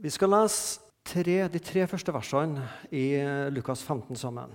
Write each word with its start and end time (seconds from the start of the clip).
Vi 0.00 0.08
skal 0.08 0.30
lese 0.32 0.80
tre, 1.04 1.42
de 1.52 1.60
tre 1.60 1.82
første 1.84 2.12
versene 2.14 2.62
i 2.88 3.20
Lukas 3.52 3.82
15 3.84 4.16
sammen. 4.16 4.54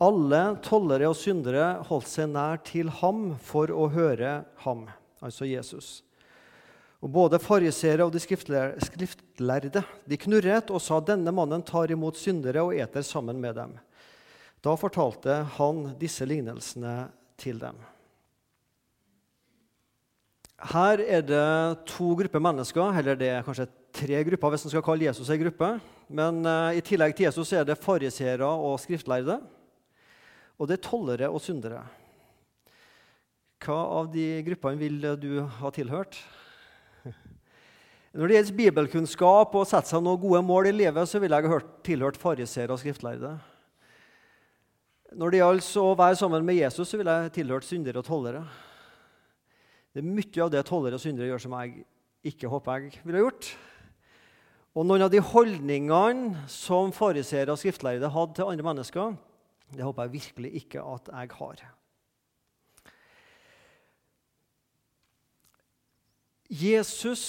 Alle 0.00 0.38
tollere 0.64 1.10
og 1.10 1.18
syndere 1.20 1.82
holdt 1.90 2.08
seg 2.08 2.30
nær 2.32 2.62
til 2.64 2.88
ham 3.02 3.34
for 3.44 3.68
å 3.68 3.90
høre 3.92 4.30
ham, 4.64 4.86
altså 5.20 5.44
Jesus. 5.44 5.90
Og 7.04 7.12
Både 7.12 7.40
fariseere 7.42 8.06
og 8.06 8.14
de 8.14 8.22
skriftlærde 8.22 9.82
de 10.08 10.20
knurret 10.24 10.72
og 10.72 10.80
sa 10.80 11.02
denne 11.04 11.36
mannen 11.36 11.66
tar 11.68 11.92
imot 11.92 12.16
syndere 12.16 12.64
og 12.64 12.72
eter 12.72 13.04
sammen 13.04 13.44
med 13.44 13.60
dem. 13.60 13.76
Da 14.64 14.78
fortalte 14.80 15.42
han 15.58 15.84
disse 16.00 16.24
lignelsene 16.24 17.10
til 17.36 17.60
dem. 17.60 17.76
Her 20.72 21.04
er 21.04 21.28
det 21.28 21.46
to 21.92 22.14
grupper 22.16 22.40
mennesker, 22.40 22.96
eller 23.02 23.20
det 23.20 23.32
er 23.34 23.44
kanskje 23.44 23.68
tre 23.92 24.22
grupper 24.26 24.54
hvis 24.54 24.66
man 24.66 24.72
skal 24.74 24.84
kalle 24.86 25.08
Jesus 25.08 25.30
en 25.30 25.42
gruppe. 25.42 25.72
Men 26.12 26.40
uh, 26.46 26.74
i 26.76 26.84
tillegg 26.84 27.14
til 27.16 27.28
Jesus 27.28 27.52
er 27.56 27.66
det 27.68 27.80
fariseere 27.80 28.46
og 28.46 28.80
skriftlærde. 28.82 29.38
Og 30.58 30.68
det 30.68 30.78
er 30.78 30.86
tollere 30.86 31.30
og 31.32 31.42
syndere. 31.42 31.82
Hva 33.62 33.78
av 34.00 34.08
de 34.12 34.26
gruppene 34.46 34.80
vil 34.80 34.98
du 35.22 35.32
ha 35.60 35.70
tilhørt? 35.74 36.18
Når 38.12 38.28
det 38.28 38.36
gjelder 38.36 38.56
bibelkunnskap 38.58 39.54
og 39.56 39.68
sette 39.68 39.88
seg 39.88 40.02
noen 40.04 40.20
gode 40.20 40.42
mål 40.44 40.68
i 40.68 40.74
livet, 40.74 41.08
så 41.08 41.20
ville 41.22 41.38
jeg 41.38 41.48
ha 41.48 41.60
tilhørt 41.86 42.18
fariseere 42.20 42.74
og 42.74 42.82
skriftlærde. 42.82 43.30
Når 45.16 45.32
det 45.32 45.40
gjaldt 45.40 45.70
å 45.80 45.86
være 45.96 46.18
sammen 46.20 46.44
med 46.44 46.58
Jesus, 46.58 46.90
så 46.90 47.00
ville 47.00 47.14
jeg 47.22 47.32
tilhørt 47.38 47.68
syndere 47.68 48.02
og 48.02 48.06
tollere. 48.08 48.42
Det 49.92 50.00
er 50.00 50.08
mye 50.08 50.44
av 50.44 50.52
det 50.52 50.64
tollere 50.68 50.96
og 50.96 51.04
syndere 51.04 51.30
gjør, 51.30 51.42
som 51.44 51.56
jeg 51.60 51.84
ikke 52.32 52.52
håper 52.52 52.84
jeg 52.86 53.02
ville 53.04 53.24
gjort. 53.24 53.48
Og 54.72 54.86
noen 54.88 55.04
av 55.04 55.10
de 55.12 55.20
holdningene 55.20 56.46
som 56.48 56.94
fariseere 56.96 57.52
og 57.52 57.60
skriftlærere 57.60 58.08
hadde 58.12 58.38
til 58.38 58.48
andre 58.48 58.64
mennesker, 58.70 59.14
det 59.72 59.84
håper 59.84 60.08
jeg 60.08 60.14
virkelig 60.16 60.50
ikke 60.62 60.84
at 60.94 61.10
jeg 61.12 61.32
har. 61.36 61.62
Jesus 66.52 67.24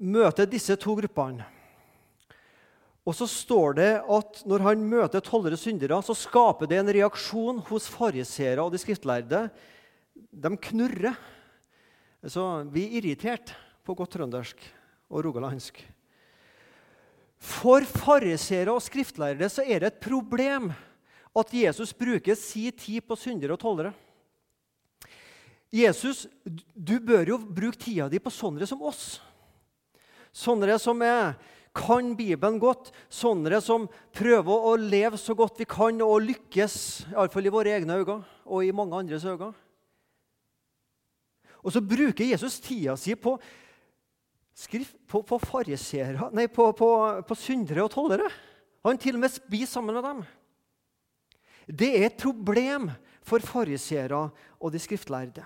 møter 0.00 0.48
disse 0.48 0.76
to 0.80 0.96
gruppene. 0.96 1.44
Og 3.08 3.16
så 3.16 3.26
står 3.28 3.76
det 3.76 3.92
at 4.00 4.42
når 4.48 4.64
han 4.64 4.88
møter 4.88 5.24
tollere 5.24 5.56
syndere, 5.60 6.00
så 6.04 6.16
skaper 6.16 6.68
det 6.68 6.80
en 6.80 6.92
reaksjon 6.96 7.60
hos 7.68 7.88
fariseere 7.92 8.60
og 8.64 8.72
de 8.72 8.80
skriftlærde. 8.80 9.46
De 10.14 10.56
knurrer. 10.68 11.16
Så 12.28 12.44
vi 12.72 12.84
er 12.84 13.00
irritert 13.00 13.54
på 13.84 13.96
godt 13.96 14.12
trøndersk 14.16 14.60
og 15.10 15.24
rogalandsk. 15.26 15.82
For 17.40 17.84
fariseere 17.88 18.72
og 18.72 18.82
skriftlærere 18.84 19.48
så 19.50 19.64
er 19.64 19.82
det 19.82 19.92
et 19.92 20.02
problem 20.04 20.70
at 21.36 21.54
Jesus 21.54 21.92
bruker 21.96 22.36
sin 22.38 22.72
tid 22.76 23.02
på 23.06 23.16
syndere 23.18 23.56
og 23.56 23.62
tollere. 23.62 23.92
Jesus, 25.70 26.26
du 26.74 26.98
bør 26.98 27.28
jo 27.30 27.38
bruke 27.38 27.78
tida 27.78 28.08
di 28.10 28.18
på 28.18 28.32
sånne 28.34 28.66
som 28.66 28.82
oss. 28.82 29.20
Sånne 30.34 30.78
som 30.82 31.02
er 31.06 31.38
kan 31.74 32.16
Bibelen 32.18 32.58
godt, 32.58 32.90
sånne 33.06 33.60
som 33.62 33.86
prøver 34.14 34.66
å 34.66 34.74
leve 34.74 35.18
så 35.18 35.36
godt 35.38 35.60
vi 35.62 35.68
kan 35.70 36.02
og 36.02 36.24
lykkes, 36.26 36.74
iallfall 37.14 37.46
i 37.46 37.52
våre 37.54 37.76
egne 37.76 38.00
øyne 38.00 38.16
og 38.44 38.66
i 38.66 38.74
mange 38.74 38.98
andres 38.98 39.24
øyne. 39.24 39.52
Og 41.62 41.74
så 41.74 41.82
bruker 41.84 42.26
Jesus 42.26 42.58
tida 42.62 42.96
si 42.98 43.14
på, 43.14 43.36
på, 45.08 45.22
på 45.22 45.38
farisere, 45.42 46.30
nei, 46.36 46.46
på, 46.52 46.70
på, 46.76 46.90
på 47.26 47.36
syndere 47.38 47.84
og 47.84 47.92
tollere. 47.94 48.28
Han 48.84 48.98
til 49.00 49.18
og 49.18 49.24
med 49.24 49.32
spiser 49.32 49.74
sammen 49.76 49.96
med 49.96 50.04
dem. 50.04 50.20
Det 51.70 51.90
er 51.96 52.06
et 52.08 52.20
problem 52.20 52.88
for 53.22 53.42
fariseere 53.44 54.28
og 54.58 54.72
de 54.72 54.80
skriftlærde. 54.82 55.44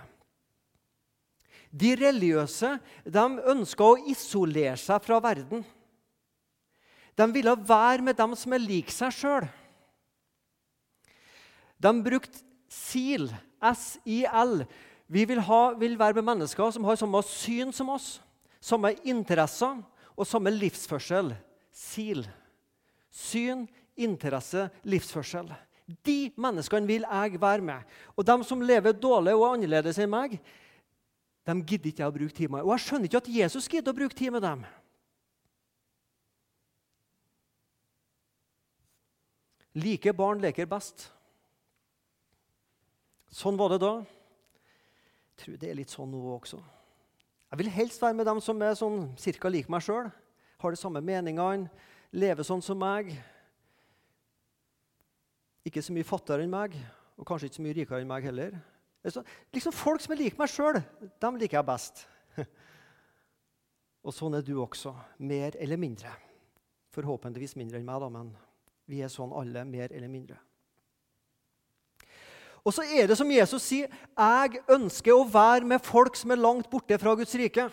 De 1.75 1.91
religiøse 1.99 2.77
de 3.03 3.25
ønska 3.51 3.87
å 3.87 3.99
isolere 4.11 4.77
seg 4.79 5.03
fra 5.03 5.19
verden. 5.23 5.65
De 7.19 7.27
ville 7.35 7.55
være 7.69 8.03
med 8.03 8.17
dem 8.19 8.35
som 8.39 8.55
er 8.55 8.63
lik 8.63 8.91
seg 8.95 9.15
sjøl. 9.15 9.47
De 11.83 11.93
brukte 12.03 12.43
SIL, 12.71 13.29
S-I-L. 13.61 14.63
Vi 15.07 15.25
vil, 15.29 15.41
ha, 15.47 15.63
vil, 15.79 15.99
være 15.99 16.19
med 16.19 16.31
mennesker 16.31 16.71
som 16.75 16.87
har 16.89 16.99
samme 16.99 17.21
syn 17.29 17.75
som 17.75 17.91
oss, 17.93 18.17
samme 18.65 18.95
interesser 19.05 19.83
og 20.15 20.29
samme 20.29 20.53
livsførsel. 20.55 21.35
SIL. 21.75 22.25
Syn, 23.11 23.67
interesse, 23.97 24.69
livsførsel. 24.87 25.51
De 26.07 26.33
menneskene 26.41 26.89
vil 26.89 27.05
jeg 27.05 27.41
være 27.41 27.63
med. 27.63 27.83
Og 28.17 28.27
de 28.27 28.37
som 28.47 28.63
lever 28.63 28.97
dårlig 28.97 29.35
og 29.37 29.51
annerledes 29.53 29.99
enn 30.01 30.13
meg, 30.13 30.39
de 31.45 31.55
gidder 31.61 31.91
ikke 31.91 32.03
jeg 32.03 32.09
å 32.09 32.15
bruke 32.15 32.37
tid 32.39 32.53
med. 32.55 32.65
Og 32.65 32.73
jeg 32.73 32.87
skjønner 32.87 33.11
ikke 33.11 33.21
at 33.21 33.35
Jesus 33.35 33.69
gidder 33.69 33.93
å 33.93 33.99
bruke 33.99 34.17
tid 34.17 34.33
med 34.33 34.47
dem. 34.47 34.65
Like 39.75 40.15
barn 40.15 40.41
leker 40.41 40.71
best. 40.71 41.09
Sånn 43.35 43.59
var 43.59 43.75
det 43.75 43.83
da. 43.83 43.97
Jeg 45.35 45.43
tror 45.43 45.61
det 45.61 45.69
er 45.69 45.79
litt 45.83 45.93
sånn 45.93 46.13
nå 46.15 46.23
også. 46.37 46.63
Jeg 47.55 47.61
vil 47.61 47.71
helst 47.71 48.03
være 48.03 48.17
med 48.19 48.27
dem 48.27 48.41
som 48.43 48.63
er 48.67 48.73
sånn 48.75 49.05
cirka 49.15 49.47
lik 49.47 49.69
meg 49.71 49.85
sjøl, 49.87 50.09
har 50.59 50.75
de 50.75 50.79
samme 50.81 50.99
meningene, 51.07 51.69
lever 52.11 52.43
sånn 52.43 52.63
som 52.67 52.81
meg. 52.83 53.13
Ikke 55.63 55.79
så 55.79 55.95
mye 55.95 56.09
fattigere 56.09 56.43
enn 56.43 56.51
meg, 56.51 56.75
og 57.15 57.29
kanskje 57.29 57.47
ikke 57.47 57.59
så 57.61 57.67
mye 57.69 57.77
rikere 57.77 58.01
enn 58.03 58.11
meg 58.11 58.27
heller. 58.27 58.57
Liksom 59.55 59.71
Folk 59.71 60.03
som 60.03 60.17
er 60.17 60.23
lik 60.25 60.41
meg 60.41 60.51
sjøl, 60.51 60.81
dem 61.23 61.39
liker 61.39 61.61
jeg 61.61 61.69
best. 61.71 62.03
Og 64.03 64.19
sånn 64.19 64.35
er 64.35 64.43
du 64.43 64.57
også, 64.59 64.91
mer 65.23 65.55
eller 65.55 65.79
mindre. 65.79 66.11
Forhåpentligvis 66.99 67.55
mindre 67.61 67.79
enn 67.79 67.87
meg, 67.87 68.03
da, 68.03 68.11
men 68.19 68.35
vi 68.91 68.99
er 69.07 69.15
sånn 69.15 69.31
alle, 69.31 69.63
mer 69.63 69.95
eller 69.95 70.11
mindre. 70.11 70.43
Og 72.65 72.73
så 72.73 72.85
er 72.97 73.11
det 73.11 73.17
som 73.19 73.31
Jesus 73.31 73.63
sier, 73.63 73.91
jeg 74.17 74.61
ønsker 74.73 75.13
å 75.13 75.27
være 75.29 75.69
med 75.69 75.85
folk 75.85 76.17
som 76.17 76.33
er 76.33 76.41
langt 76.41 76.71
borte 76.73 76.97
fra 77.01 77.13
Guds 77.19 77.35
rike. 77.37 77.69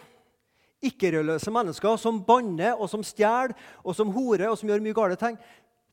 Ikke-religiøse 0.83 1.53
mennesker 1.53 1.95
som 2.01 2.19
banner 2.25 2.75
og 2.75 2.89
som 2.91 3.05
stjeler 3.05 3.53
og 3.85 3.95
som 3.95 4.11
horer 4.11 4.49
og 4.49 4.57
som 4.59 4.71
gjør 4.71 4.83
mye 4.83 4.97
gale 4.97 5.17
ting. 5.19 5.37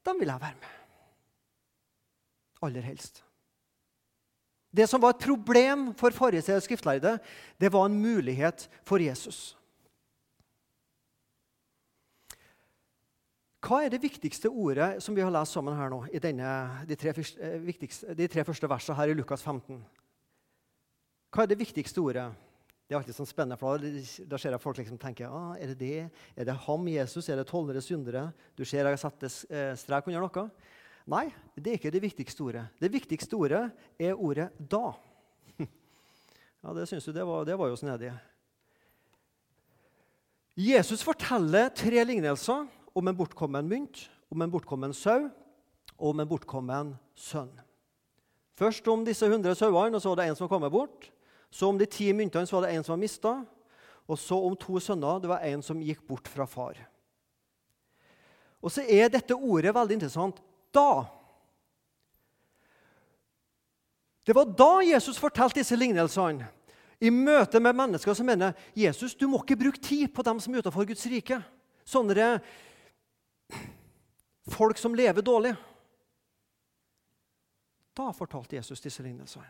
Dem 0.06 0.19
vil 0.19 0.32
jeg 0.32 0.42
være 0.42 0.58
med. 0.58 0.75
Aller 2.66 2.87
helst. 2.88 3.22
Det 4.75 4.88
som 4.91 5.00
var 5.00 5.14
et 5.14 5.22
problem 5.25 5.92
for 5.97 6.12
forrige 6.12 6.58
skriftlærde, 6.60 7.19
det 7.60 7.70
var 7.72 7.87
en 7.87 8.00
mulighet 8.03 8.66
for 8.84 8.98
Jesus. 9.00 9.57
Hva 13.58 13.80
er 13.82 13.91
det 13.91 13.98
viktigste 14.02 14.50
ordet 14.52 15.00
som 15.02 15.16
vi 15.16 15.22
har 15.24 15.32
lest 15.34 15.56
sammen 15.56 15.74
her 15.74 15.91
nå, 15.91 16.04
i 16.14 16.20
denne, 16.22 16.50
de, 16.86 16.96
tre, 16.98 17.10
eh, 17.10 17.86
de 18.14 18.28
tre 18.30 18.44
første 18.46 18.70
versene 18.70 18.98
her 19.00 19.10
i 19.10 19.16
Lukas 19.19 19.42
15? 19.42 19.80
Hva 21.34 21.42
er 21.42 21.50
det 21.50 21.58
viktigste 21.58 22.00
ordet? 22.00 22.28
Det 22.88 22.94
er 22.94 23.00
alltid 23.02 23.19
sånn 23.19 23.28
spennende, 23.28 23.58
for 23.60 23.82
Da 24.30 24.38
ser 24.41 24.54
jeg 24.54 24.62
folk 24.62 24.78
liksom 24.78 25.00
tenke 25.00 25.26
ah, 25.26 25.58
er 25.58 25.74
det 25.74 25.78
det? 25.82 26.06
Er 26.38 26.46
det 26.48 26.54
ham, 26.69 26.86
Jesus? 26.88 27.28
Er 27.28 27.36
det 27.36 27.48
tollere 27.50 27.82
syndere? 27.84 28.28
Du 28.56 28.64
ser 28.64 28.86
jeg 28.86 28.94
har 28.94 29.02
satt 29.02 29.26
eh, 29.26 29.75
strek 29.76 30.08
under 30.08 30.25
noe. 30.25 30.46
Nei, 31.08 31.26
det 31.58 31.72
er 31.75 31.80
ikke 31.80 31.92
det 31.92 32.04
viktigste 32.04 32.46
ordet. 32.46 32.64
Det 32.78 32.92
viktigste 32.94 33.36
ordet 33.36 33.66
er 33.98 34.14
ordet 34.14 34.52
'da'. 34.56 34.94
Ja, 36.62 36.72
Det 36.75 36.88
syns 36.88 37.04
du 37.04 37.12
det 37.12 37.26
var, 37.26 37.44
det 37.44 37.58
var 37.58 37.69
jo 37.69 37.76
snedig. 37.76 38.12
Jesus 40.56 41.02
forteller 41.02 41.69
tre 41.70 42.04
lignelser 42.04 42.66
om 42.94 43.08
en 43.08 43.17
bortkommen 43.17 43.69
mynt, 43.69 44.06
om 44.32 44.43
en 44.43 44.52
bortkommen 44.52 44.94
sau 44.96 45.29
og 45.99 46.11
om 46.12 46.20
en 46.20 46.29
bortkommen 46.29 46.93
sønn. 47.19 47.50
Først 48.58 48.87
om 48.90 49.05
disse 49.06 49.26
100 49.26 49.55
sauene, 49.55 49.96
og 49.96 50.02
så 50.02 50.11
var 50.11 50.20
det 50.20 50.29
en 50.31 50.38
som 50.38 50.50
kommet 50.50 50.73
bort. 50.73 51.11
Så 51.50 51.69
om 51.69 51.79
de 51.79 51.87
ti 51.87 52.11
myntene, 52.12 52.46
så 52.46 52.58
var 52.58 52.67
det 52.67 52.76
en 52.76 52.85
som 52.85 52.96
var 52.96 53.02
mista. 53.02 53.35
Og 54.08 54.19
så 54.19 54.38
om 54.43 54.56
to 54.58 54.81
sønner. 54.82 55.20
Det 55.23 55.31
var 55.31 55.44
en 55.46 55.62
som 55.62 55.82
gikk 55.82 56.02
bort 56.08 56.29
fra 56.29 56.46
far. 56.49 56.81
Og 58.58 58.73
så 58.75 58.82
er 58.82 59.12
dette 59.12 59.37
ordet 59.37 59.75
veldig 59.75 59.99
interessant. 59.99 60.40
Da. 60.75 61.05
Det 64.26 64.35
var 64.37 64.50
da 64.58 64.73
Jesus 64.85 65.20
fortalte 65.20 65.61
disse 65.61 65.79
lignelsene. 65.79 66.49
I 66.99 67.12
møte 67.14 67.61
med 67.62 67.76
mennesker 67.79 68.14
som 68.17 68.26
mener 68.26 68.56
Jesus, 68.75 69.14
du 69.14 69.29
må 69.31 69.38
ikke 69.44 69.61
bruke 69.61 69.79
tid 69.79 70.11
på 70.11 70.25
dem 70.26 70.40
som 70.43 70.55
er 70.55 70.64
utenfor 70.64 70.88
Guds 70.88 71.06
rike. 71.06 71.38
Sånne 71.87 72.40
folk 74.50 74.79
som 74.79 74.95
lever 74.95 75.23
dårlig. 75.23 75.55
Da 77.99 78.12
fortalte 78.15 78.56
Jesus 78.56 78.81
disse 78.81 79.03
lignelsene. 79.03 79.49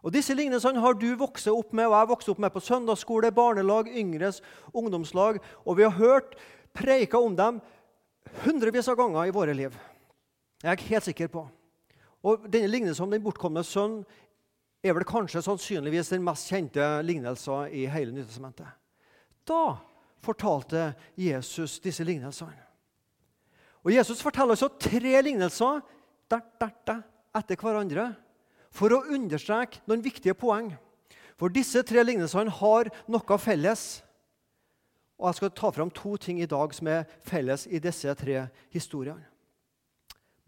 Og 0.00 0.14
Disse 0.14 0.32
lignelsene 0.32 0.80
har 0.80 0.96
du 0.96 1.10
vokst 1.20 1.48
opp 1.52 1.74
med, 1.76 1.90
og 1.90 1.98
jeg 1.98 2.08
vokste 2.08 2.32
opp 2.32 2.38
med 2.40 2.52
på 2.54 2.62
søndagsskole, 2.64 3.32
barnelag, 3.36 3.88
yngres 3.92 4.40
ungdomslag. 4.72 5.40
Og 5.68 5.76
vi 5.76 5.84
har 5.84 5.98
hørt 5.98 6.38
preika 6.76 7.20
om 7.20 7.36
dem 7.36 7.60
hundrevis 8.44 8.88
av 8.88 8.96
ganger 8.96 9.28
i 9.28 9.34
våre 9.34 9.56
liv. 9.56 9.76
Jeg 10.62 10.72
er 10.72 10.88
helt 10.88 11.08
sikker 11.08 11.28
på. 11.32 11.44
Og 12.24 12.48
Denne 12.52 12.68
lignelsen 12.68 13.04
om 13.04 13.12
den 13.12 13.24
bortkomne 13.24 13.64
sønn 13.64 14.00
er 14.84 14.96
vel 14.96 15.04
kanskje 15.08 15.42
sannsynligvis 15.44 16.12
den 16.12 16.24
mest 16.24 16.48
kjente 16.48 16.84
lignelsen 17.04 17.68
i 17.72 17.86
hele 17.92 18.12
Nytestamentet. 18.16 18.68
Da 19.48 19.76
fortalte 20.20 20.92
Jesus 21.18 21.78
disse 21.80 22.04
lignelsene. 22.04 22.66
Og 23.84 23.94
Jesus 23.94 24.20
forteller 24.22 24.52
altså 24.52 24.68
tre 24.80 25.22
lignelser 25.24 25.80
der, 26.30 26.42
der, 26.60 26.74
der, 26.86 27.00
etter 27.36 27.56
hverandre 27.56 28.10
for 28.74 28.92
å 28.92 29.04
understreke 29.10 29.80
noen 29.88 30.04
viktige 30.04 30.36
poeng. 30.36 30.74
For 31.40 31.52
disse 31.52 31.82
tre 31.88 32.04
lignelsene 32.04 32.52
har 32.60 32.90
noe 33.08 33.38
felles. 33.40 34.02
Og 35.20 35.30
Jeg 35.30 35.38
skal 35.38 35.52
ta 35.56 35.70
fram 35.72 35.90
to 35.92 36.16
ting 36.16 36.40
i 36.40 36.48
dag 36.48 36.74
som 36.76 36.88
er 36.88 37.08
felles 37.24 37.66
i 37.66 37.80
disse 37.80 38.14
tre 38.16 38.46
historiene. 38.72 39.24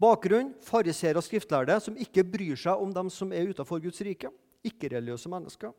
Bakgrunn 0.01 0.51
fariseere 0.61 1.19
og 1.21 1.25
skriftlærde 1.25 1.77
som 1.81 1.97
ikke 1.97 2.25
bryr 2.27 2.57
seg 2.59 2.81
om 2.81 2.91
dem 2.93 3.09
som 3.13 3.31
er 3.31 3.49
utenfor 3.49 3.81
Guds 3.81 4.01
rike. 4.05 4.29
Ikke-religiøse 4.65 5.29
mennesker. 5.31 5.73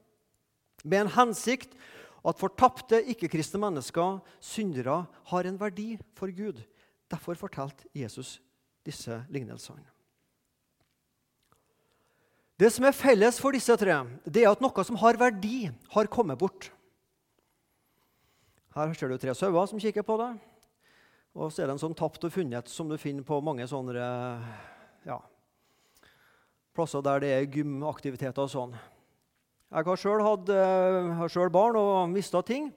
Med 0.85 1.05
en 1.05 1.13
hensikt 1.15 1.75
at 2.25 2.41
fortapte, 2.41 3.03
ikke-kristne 3.13 3.61
mennesker, 3.61 4.21
syndere, 4.41 5.05
har 5.31 5.49
en 5.49 5.59
verdi 5.61 5.95
for 6.17 6.33
Gud. 6.33 6.63
Derfor 7.13 7.37
fortalte 7.37 7.85
Jesus 7.93 8.39
disse 8.87 9.21
lignelsene. 9.33 9.85
Det 12.55 12.71
som 12.71 12.87
er 12.87 12.95
felles 12.95 13.41
for 13.43 13.55
disse 13.55 13.75
tre, 13.77 13.97
det 14.25 14.45
er 14.45 14.53
at 14.55 14.63
noe 14.63 14.85
som 14.87 14.99
har 15.03 15.19
verdi, 15.19 15.69
har 15.91 16.11
kommet 16.13 16.39
bort. 16.39 16.71
Her 18.75 18.95
ser 18.95 19.11
du 19.11 19.19
tre 19.19 19.35
sauer 19.37 19.69
som 19.71 19.83
kikker 19.83 20.07
på 20.07 20.17
deg. 20.23 20.39
Og 21.35 21.51
så 21.51 21.63
er 21.63 21.69
det 21.69 21.75
en 21.75 21.83
sånn 21.83 21.97
tapt 21.99 22.25
og 22.27 22.33
funnet 22.33 22.71
som 22.71 22.89
du 22.91 22.95
finner 22.99 23.27
på 23.27 23.41
mange 23.43 23.67
sånne 23.67 24.07
ja, 25.05 25.19
plasser 26.75 27.03
der 27.03 27.23
det 27.23 27.33
er 27.35 27.49
gymaktiviteter 27.59 28.47
og 28.47 28.53
sånn. 28.53 28.77
Jeg 29.75 29.89
har 29.89 29.99
sjøl 29.99 30.21
selv 31.35 31.51
barn 31.51 31.75
og 31.75 32.11
mista 32.13 32.39
ting. 32.47 32.69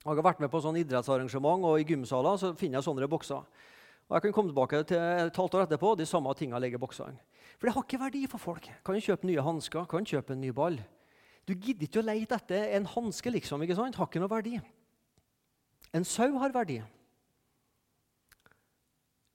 Jeg 0.00 0.16
har 0.18 0.24
vært 0.24 0.40
med 0.42 0.50
på 0.50 0.58
sånn 0.58 0.80
idrettsarrangement, 0.80 1.62
og 1.62 1.78
i 1.78 1.84
gymsaler 1.86 2.40
så 2.40 2.48
finner 2.58 2.80
jeg 2.80 2.86
sånne 2.88 3.06
bokser. 3.10 3.44
Og 4.08 4.14
Jeg 4.16 4.24
kan 4.24 4.32
komme 4.34 4.50
tilbake 4.50 4.80
til 4.82 4.98
et 4.98 5.36
halvt 5.38 5.54
år 5.54 5.68
etterpå, 5.68 5.92
de 5.94 6.06
samme 6.10 6.32
tingene 6.34 6.58
ligger 6.58 6.80
i 6.80 6.82
boksene. 6.82 7.20
For 7.54 7.68
det 7.68 7.74
har 7.76 7.84
ikke 7.86 8.00
verdi 8.00 8.22
for 8.26 8.42
folk. 8.42 8.66
Kan 8.82 8.98
du 8.98 9.04
kjøpe 9.04 9.28
nye 9.28 9.44
hansker, 9.46 9.84
kan 9.86 10.02
du 10.02 10.10
kjøpe 10.10 10.34
en 10.34 10.40
ny 10.42 10.50
ball. 10.50 10.80
Du 11.46 11.52
gidder 11.54 11.86
ikke 11.86 12.02
å 12.02 12.08
leite 12.08 12.34
etter 12.34 12.74
en 12.74 12.88
hanske, 12.96 13.30
liksom. 13.30 13.62
ikke 13.62 13.76
sant? 13.78 13.94
Har 14.00 14.10
ikke 14.10 14.22
noe 14.24 14.32
verdi. 14.32 14.56
En 15.94 16.06
sau 16.08 16.32
har 16.42 16.50
verdi. 16.50 16.80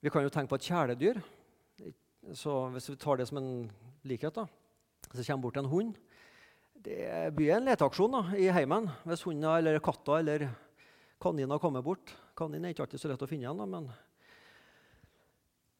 Vi 0.03 0.11
kan 0.11 0.25
jo 0.25 0.33
tenke 0.33 0.51
på 0.51 0.59
et 0.59 0.67
kjæledyr. 0.67 1.21
Så 2.35 2.57
hvis 2.75 2.89
vi 2.91 2.97
tar 2.99 3.21
det 3.21 3.29
som 3.29 3.39
en 3.39 3.71
likhet, 4.03 4.35
da, 4.35 4.49
så 5.13 5.23
kommer 5.23 5.47
bort 5.47 5.61
en 5.63 5.71
hund 5.71 5.95
Det 6.85 7.33
blir 7.33 7.55
en 7.55 7.65
leteaksjon 7.65 8.13
da, 8.13 8.19
i 8.37 8.45
heimen 8.53 8.85
hvis 9.09 9.23
hunden 9.25 9.47
eller 9.49 9.79
katta 9.81 10.19
eller 10.19 10.43
kaninen 11.21 11.57
kommer 11.57 11.81
bort. 11.81 12.13
Kaninen 12.37 12.67
er 12.67 12.75
ikke 12.75 12.85
alltid 12.85 13.01
så 13.01 13.09
lett 13.09 13.23
å 13.25 13.29
finne 13.29 13.47
igjen, 13.47 13.57
da, 13.57 13.65
men 13.65 13.89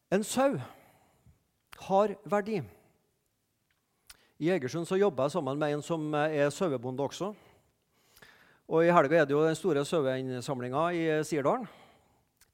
En 0.10 0.24
sau 0.26 0.58
har 1.86 2.16
verdi. 2.26 2.62
I 4.42 4.50
Egersund 4.56 4.88
så 4.90 4.98
jobber 4.98 5.28
jeg 5.28 5.36
sammen 5.36 5.60
med 5.62 5.76
en 5.76 5.86
som 5.86 6.14
er 6.18 6.50
sauebonde 6.50 7.06
også. 7.06 7.36
Og 8.66 8.86
I 8.86 8.94
helga 8.94 9.22
er 9.22 9.30
det 9.30 9.36
jo 9.36 9.46
den 9.46 9.58
store 9.58 9.86
saueinnsamlinga 9.86 10.88
i 10.94 11.06
Sirdalen. 11.28 11.68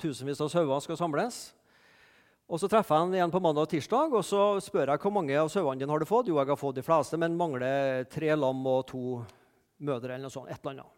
Tusenvis 0.01 0.41
av 0.43 0.51
sauer 0.51 0.83
skal 0.83 0.99
samles. 0.99 1.53
Og 2.51 2.59
Så 2.59 2.67
treffer 2.67 2.97
jeg 2.97 3.05
han 3.05 3.13
igjen 3.15 3.31
på 3.31 3.39
mandag 3.39 3.63
og 3.63 3.71
tirsdag 3.71 4.11
og 4.11 4.25
så 4.27 4.59
spør 4.59 4.89
jeg 4.91 4.99
hvor 4.99 5.13
mange 5.15 5.37
av 5.39 5.47
sauene 5.47 5.79
dine 5.79 5.93
har 5.93 6.03
du 6.03 6.07
fått. 6.09 6.27
Jo, 6.27 6.35
jeg 6.35 6.49
har 6.49 6.59
fått 6.59 6.81
de 6.81 6.83
fleste, 6.83 7.15
men 7.15 7.37
mangler 7.39 8.03
tre 8.11 8.33
lam 8.35 8.65
og 8.67 8.81
to 8.89 9.21
mødre. 9.79 10.17
eller 10.17 10.27
noe 10.27 10.33
sånt, 10.33 10.51
et 10.51 10.59
eller 10.59 10.81
annet. 10.81 10.97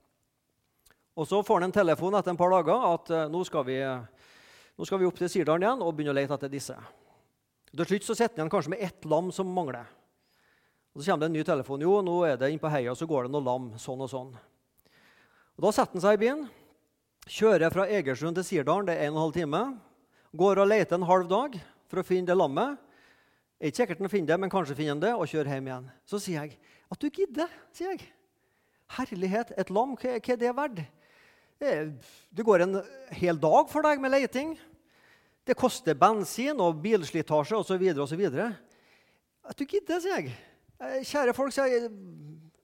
Og 1.13 1.27
Så 1.29 1.43
får 1.45 1.61
han 1.61 1.69
en 1.69 1.75
telefon 1.75 2.17
etter 2.17 2.33
en 2.33 2.39
par 2.39 2.49
dager 2.49 2.87
at 2.89 3.11
uh, 3.13 3.29
nå, 3.29 3.43
skal 3.45 3.67
vi, 3.67 3.77
nå, 3.85 4.85
skal 4.85 4.97
vi, 4.97 5.05
opp 5.05 5.21
til 5.21 5.29
Sirdalen 5.29 5.67
igjen 5.67 5.85
og 5.85 5.93
begynne 5.93 6.15
å 6.15 6.17
lete 6.17 6.33
etter 6.33 6.49
disse. 6.49 6.79
Til 7.69 7.85
slutt 7.85 8.09
så 8.09 8.17
sitter 8.17 8.41
han 8.41 8.49
kanskje 8.49 8.73
med 8.73 8.81
ett 8.81 9.05
lam 9.05 9.29
som 9.29 9.53
mangler. 9.53 9.85
Og 10.97 11.01
Så 11.03 11.11
kommer 11.11 11.27
det 11.27 11.29
en 11.29 11.37
ny 11.37 11.45
telefon. 11.45 11.85
Jo, 11.85 12.01
nå 12.01 12.17
er 12.25 12.41
det 12.41 12.49
inn 12.49 12.61
på 12.61 12.73
heia 12.73 12.97
så 12.97 13.05
går 13.05 13.27
det 13.27 13.35
noe 13.37 13.45
lam. 13.45 13.71
sånn 13.77 14.01
og 14.01 14.09
sånn. 14.09 14.33
Og 15.53 15.69
Da 15.69 15.71
setter 15.71 16.01
han 16.01 16.01
seg 16.01 16.17
i 16.17 16.25
bilen, 16.25 16.45
kjører 17.29 17.69
fra 17.69 17.85
Egersund 17.85 18.41
til 18.41 18.43
Sirdalen. 18.49 18.89
Det 18.89 18.97
er 18.97 19.05
en 19.05 19.13
og 19.13 19.21
en 19.21 19.25
halv 19.27 19.37
time. 19.37 19.65
Går 20.33 20.63
og 20.63 20.69
leter 20.71 20.97
en 20.97 21.05
halv 21.05 21.27
dag 21.29 21.55
for 21.91 22.01
å 22.01 22.05
finne 22.07 22.25
det 22.25 22.37
lammet. 22.37 22.79
Er 23.61 23.69
ikke 23.69 23.83
sikkert 23.83 23.99
han 24.01 24.09
finner 24.09 24.33
det, 24.33 24.37
men 24.41 24.51
kanskje 24.51 24.75
finner 24.79 24.95
han 24.95 25.03
det, 25.03 25.11
og 25.13 25.29
kjører 25.29 25.53
hjem 25.53 25.67
igjen. 25.69 25.85
Så 26.09 26.19
sier 26.23 26.41
jeg 26.41 26.57
at 26.89 26.99
du 26.99 27.05
gidder. 27.13 27.51
sier 27.71 27.93
jeg. 27.93 28.07
Herlighet, 28.97 29.53
et 29.57 29.69
lam, 29.73 29.93
hva, 29.97 30.15
er 30.17 30.39
det 30.41 30.55
verdt? 30.57 30.81
Det 31.63 32.45
går 32.45 32.65
en 32.65 32.79
hel 33.15 33.37
dag 33.39 33.69
for 33.71 33.85
deg 33.85 34.01
med 34.01 34.11
leiting. 34.11 34.55
Det 35.45 35.55
koster 35.59 35.93
bensin 35.93 36.59
og 36.59 36.81
bilslitasje 36.81 37.59
osv. 37.61 37.85
osv. 38.03 38.25
At 39.43 39.59
du 39.59 39.65
gidder, 39.65 40.01
sier 40.01 40.17
jeg. 40.17 40.33
Eh, 40.81 40.99
kjære 41.05 41.37
folk, 41.37 41.53
sier 41.53 41.69
jeg. 41.71 41.91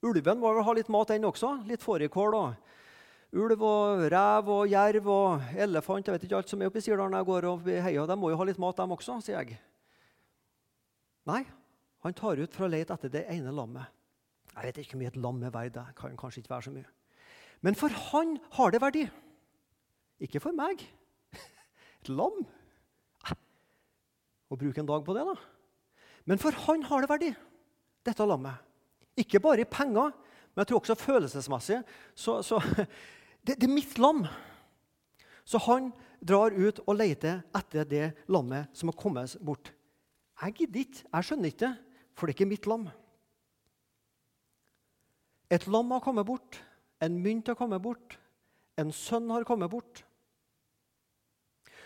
Ulven 0.01 0.41
må 0.41 0.51
vel 0.55 0.65
ha 0.65 0.75
litt 0.75 0.89
mat, 0.89 1.13
den 1.13 1.27
også. 1.27 1.59
Litt 1.69 1.83
fårikål 1.83 2.37
og 2.39 2.75
ulv 3.29 3.61
og 3.61 4.03
rev 4.09 4.49
og 4.49 4.67
jerv 4.71 5.07
og 5.13 5.53
elefant 5.53 6.07
Jeg 6.07 6.15
vet 6.15 6.25
ikke 6.25 6.39
alt 6.39 6.49
som 6.49 6.61
er 6.61 6.69
oppe 6.71 6.81
i 6.81 6.85
Sirdalen 6.85 7.17
jeg 7.19 7.27
går 7.29 7.47
og 7.49 7.67
heier. 7.69 8.07
De 8.09 8.17
må 8.17 8.31
jo 8.31 8.39
ha 8.39 8.47
litt 8.49 8.61
mat, 8.61 8.77
dem 8.77 8.95
også, 8.95 9.19
sier 9.25 9.41
jeg. 9.41 9.59
Nei, 11.29 11.43
han 12.05 12.15
tar 12.17 12.41
ut 12.41 12.55
for 12.55 12.65
å 12.65 12.71
lete 12.71 12.95
etter 12.95 13.11
det 13.13 13.25
ene 13.29 13.53
lammet. 13.53 13.91
Jeg 14.55 14.65
vet 14.65 14.79
ikke 14.81 14.95
hvor 14.95 15.01
mye 15.03 15.11
et 15.11 15.19
lam 15.21 15.43
er 15.45 15.53
verdt. 15.53 15.75
Det 15.77 15.97
kan 15.99 16.17
kanskje 16.17 16.41
ikke 16.41 16.55
være 16.55 16.67
så 16.67 16.73
mye. 16.73 16.87
Men 17.61 17.77
for 17.77 17.93
han 18.09 18.37
har 18.55 18.73
det 18.73 18.81
verdi. 18.81 19.03
Ikke 20.23 20.41
for 20.43 20.55
meg. 20.55 20.81
Et 22.01 22.09
lam. 22.11 22.41
Å 24.49 24.57
bruke 24.57 24.81
en 24.81 24.89
dag 24.89 25.03
på 25.05 25.13
det, 25.13 25.27
da. 25.27 25.35
Men 26.25 26.41
for 26.41 26.55
han 26.65 26.81
har 26.89 27.03
det 27.03 27.09
verdi, 27.11 27.29
dette 28.07 28.25
lammet. 28.25 28.65
Ikke 29.19 29.41
bare 29.43 29.63
i 29.63 29.69
penger, 29.69 30.11
men 30.49 30.63
jeg 30.63 30.69
tror 30.71 30.81
også 30.81 30.97
følelsesmessig. 30.97 31.79
Så, 32.17 32.39
så 32.45 32.59
det, 33.43 33.55
det, 33.55 33.65
er 33.67 33.73
mitt 33.73 33.97
lam. 34.01 34.25
Så 35.47 35.61
han 35.65 35.91
drar 36.19 36.53
ut 36.53 36.81
og 36.85 36.97
leter 36.99 37.41
etter 37.55 37.87
det 37.87 38.07
lammet 38.27 38.69
som 38.75 38.91
har 38.91 38.99
kommet 38.99 39.37
bort. 39.41 39.71
Jeg 40.39 40.55
gidder 40.55 40.83
ikke, 40.85 41.05
jeg 41.07 41.27
skjønner 41.27 41.53
ikke 41.53 41.71
for 42.19 42.27
det 42.27 42.35
er 42.35 42.37
ikke 42.41 42.49
mitt 42.51 42.67
lam. 42.67 42.89
Et 45.49 45.65
lam 45.71 45.95
har 45.95 46.03
kommet 46.03 46.27
bort, 46.27 46.59
en 47.01 47.15
mynt 47.23 47.47
har 47.47 47.57
kommet 47.57 47.81
bort, 47.81 48.17
en 48.77 48.91
sønn 48.93 49.31
har 49.31 49.47
kommet 49.47 49.71
bort. 49.71 50.03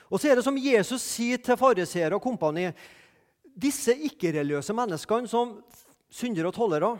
Og 0.09 0.19
så 0.19 0.29
er 0.29 0.37
det 0.37 0.45
som 0.45 0.57
Jesus 0.59 1.05
sier 1.05 1.39
til 1.41 1.57
fariseere 1.57 2.17
og 2.17 2.23
kompani 2.23 2.67
Disse 3.53 3.93
ikke-religiøse 3.93 4.73
menneskene 4.73 5.29
som 5.29 5.59
syndere 6.09 6.49
og 6.49 6.55
tollere, 6.57 6.95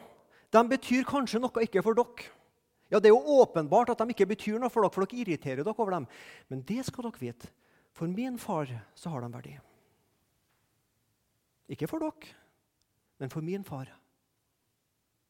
de 0.53 0.61
betyr 0.69 1.01
kanskje 1.07 1.39
noe 1.41 1.63
ikke 1.65 1.81
for 1.81 1.97
dere. 1.97 2.27
Ja, 2.93 2.99
Det 2.99 3.09
er 3.09 3.15
jo 3.15 3.41
åpenbart 3.41 3.89
at 3.89 3.97
de 3.97 4.13
ikke 4.13 4.29
betyr 4.29 4.59
noe 4.61 4.69
for 4.69 4.85
dere, 4.85 4.93
for 4.93 5.01
dere 5.01 5.23
irriterer 5.23 5.63
dere 5.65 5.73
over 5.73 5.95
dem. 5.95 6.05
Men 6.47 6.61
det 6.61 6.83
skal 6.85 7.07
dere 7.07 7.17
vite. 7.17 7.49
For 7.93 8.05
min 8.07 8.37
far 8.37 8.69
så 8.93 9.09
har 9.09 9.21
de 9.21 9.33
verdi. 9.33 9.53
Ikke 11.73 11.89
for 11.89 12.03
dere, 12.03 12.35
men 13.17 13.33
for 13.33 13.41
min 13.41 13.63
far. 13.65 13.89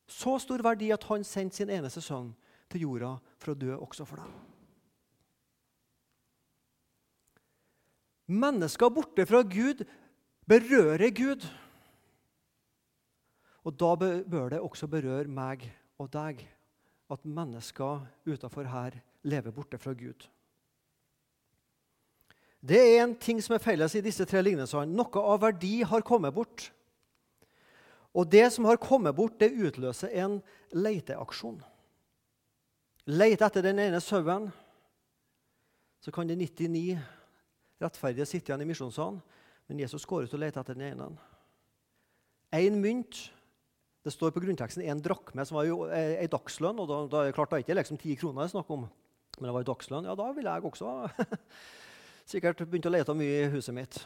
Så 0.08 0.36
stor 0.44 0.60
verdi 0.64 0.92
at 0.92 1.06
han 1.08 1.24
sendte 1.24 1.56
sin 1.56 1.72
eneste 1.72 2.04
sønn 2.04 2.34
til 2.68 2.84
jorda 2.84 3.14
for 3.40 3.54
å 3.54 3.60
dø 3.60 3.78
også 3.78 4.08
for 4.08 4.20
dem. 4.20 4.34
Mennesker 8.44 8.92
borte 8.92 9.24
fra 9.30 9.40
Gud 9.48 9.86
berører 10.48 11.16
Gud. 11.16 11.48
Og 13.64 13.80
da 13.80 13.96
bør 13.96 14.52
det 14.52 14.60
også 14.60 14.92
berøre 14.92 15.32
meg 15.32 15.64
og 16.02 16.12
deg 16.12 16.44
at 17.14 17.26
mennesker 17.26 18.04
utafor 18.26 18.68
her 18.70 18.98
lever 19.24 19.54
borte 19.56 19.80
fra 19.80 19.94
Gud. 19.98 20.28
Det 22.64 22.80
er 22.80 23.04
en 23.04 23.16
ting 23.20 23.42
som 23.44 23.58
er 23.58 23.64
felles 23.64 23.96
i 23.96 24.04
disse 24.04 24.26
tre 24.28 24.40
lignelsene. 24.44 24.88
Noe 24.88 25.24
av 25.34 25.42
verdi 25.44 25.82
har 25.84 26.06
kommet 26.08 26.34
bort. 26.36 26.70
Og 28.16 28.30
det 28.30 28.46
som 28.54 28.66
har 28.70 28.80
kommet 28.80 29.16
bort, 29.18 29.36
det 29.42 29.52
utløser 29.52 30.14
en 30.24 30.38
leiteaksjon. 30.72 31.60
Leite 33.10 33.50
etter 33.50 33.66
den 33.66 33.82
ene 33.84 34.00
sauen, 34.00 34.48
så 36.00 36.12
kan 36.14 36.30
de 36.30 36.38
99 36.40 36.96
rettferdige 37.84 38.28
sitte 38.30 38.52
igjen 38.52 38.64
i 38.64 38.70
misjonssalen, 38.70 39.20
men 39.68 39.80
Jesus 39.84 40.06
går 40.08 40.28
ut 40.28 40.36
og 40.36 40.44
leter 40.44 40.62
etter 40.62 40.78
den 40.78 40.88
ene. 40.94 41.10
Én 42.54 42.80
mynt 42.80 43.26
Det 44.04 44.12
står 44.12 44.34
på 44.36 44.42
grunnteksten 44.44 44.84
en 44.84 45.00
drakme, 45.00 45.46
som 45.48 45.56
var 45.56 45.68
jo 45.68 45.86
ei 45.96 46.28
dagslønn. 46.28 46.82
og 46.84 46.90
Da, 46.90 46.98
da 47.08 47.32
klart 47.36 47.54
det 47.54 47.64
ikke 47.64 47.78
liksom 47.80 48.00
ti 48.02 48.18
kroner 48.20 48.44
det 48.44 48.50
er 48.50 48.56
snakk 48.58 48.72
om, 48.76 48.84
men 49.38 49.48
det 49.48 49.54
var 49.56 49.64
ei 49.64 49.70
dagslønn. 49.70 50.10
Ja, 50.10 50.16
da 50.20 50.28
ville 50.36 50.52
jeg 50.52 50.68
også 50.68 50.92
sikkert 52.34 52.66
begynt 52.66 52.90
å 52.90 52.94
lete 52.94 53.16
mye 53.16 53.46
i 53.46 53.52
huset 53.54 53.76
mitt. 53.76 54.02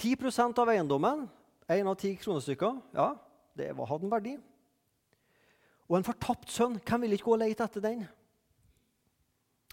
10% 0.00 0.60
av 0.60 0.72
eiendommen, 0.72 1.26
én 1.72 1.88
av 1.88 1.96
ti 2.00 2.14
kronestykker, 2.20 2.80
ja, 2.96 3.10
det 3.56 3.70
var, 3.76 3.88
hadde 3.90 4.08
en 4.08 4.12
verdi. 4.12 4.34
Og 5.86 5.98
en 5.98 6.06
fortapt 6.06 6.50
sønn, 6.52 6.80
hvem 6.80 7.04
ville 7.04 7.16
ikke 7.18 7.28
gå 7.28 7.36
og 7.36 7.42
lete 7.44 7.64
etter 7.64 7.84
den? 7.84 8.02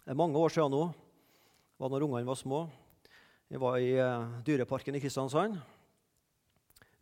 Det 0.03 0.11
er 0.11 0.19
mange 0.19 0.39
år 0.39 0.51
siden 0.51 0.71
nå. 0.75 0.85
Det 0.91 1.83
var 1.83 1.91
når 1.91 2.05
ungene 2.05 2.27
var 2.27 2.39
små. 2.39 2.65
Vi 3.47 3.59
var 3.59 3.79
i 3.79 3.93
uh, 3.99 4.35
Dyreparken 4.45 4.95
i 4.95 5.01
Kristiansand. 5.03 5.57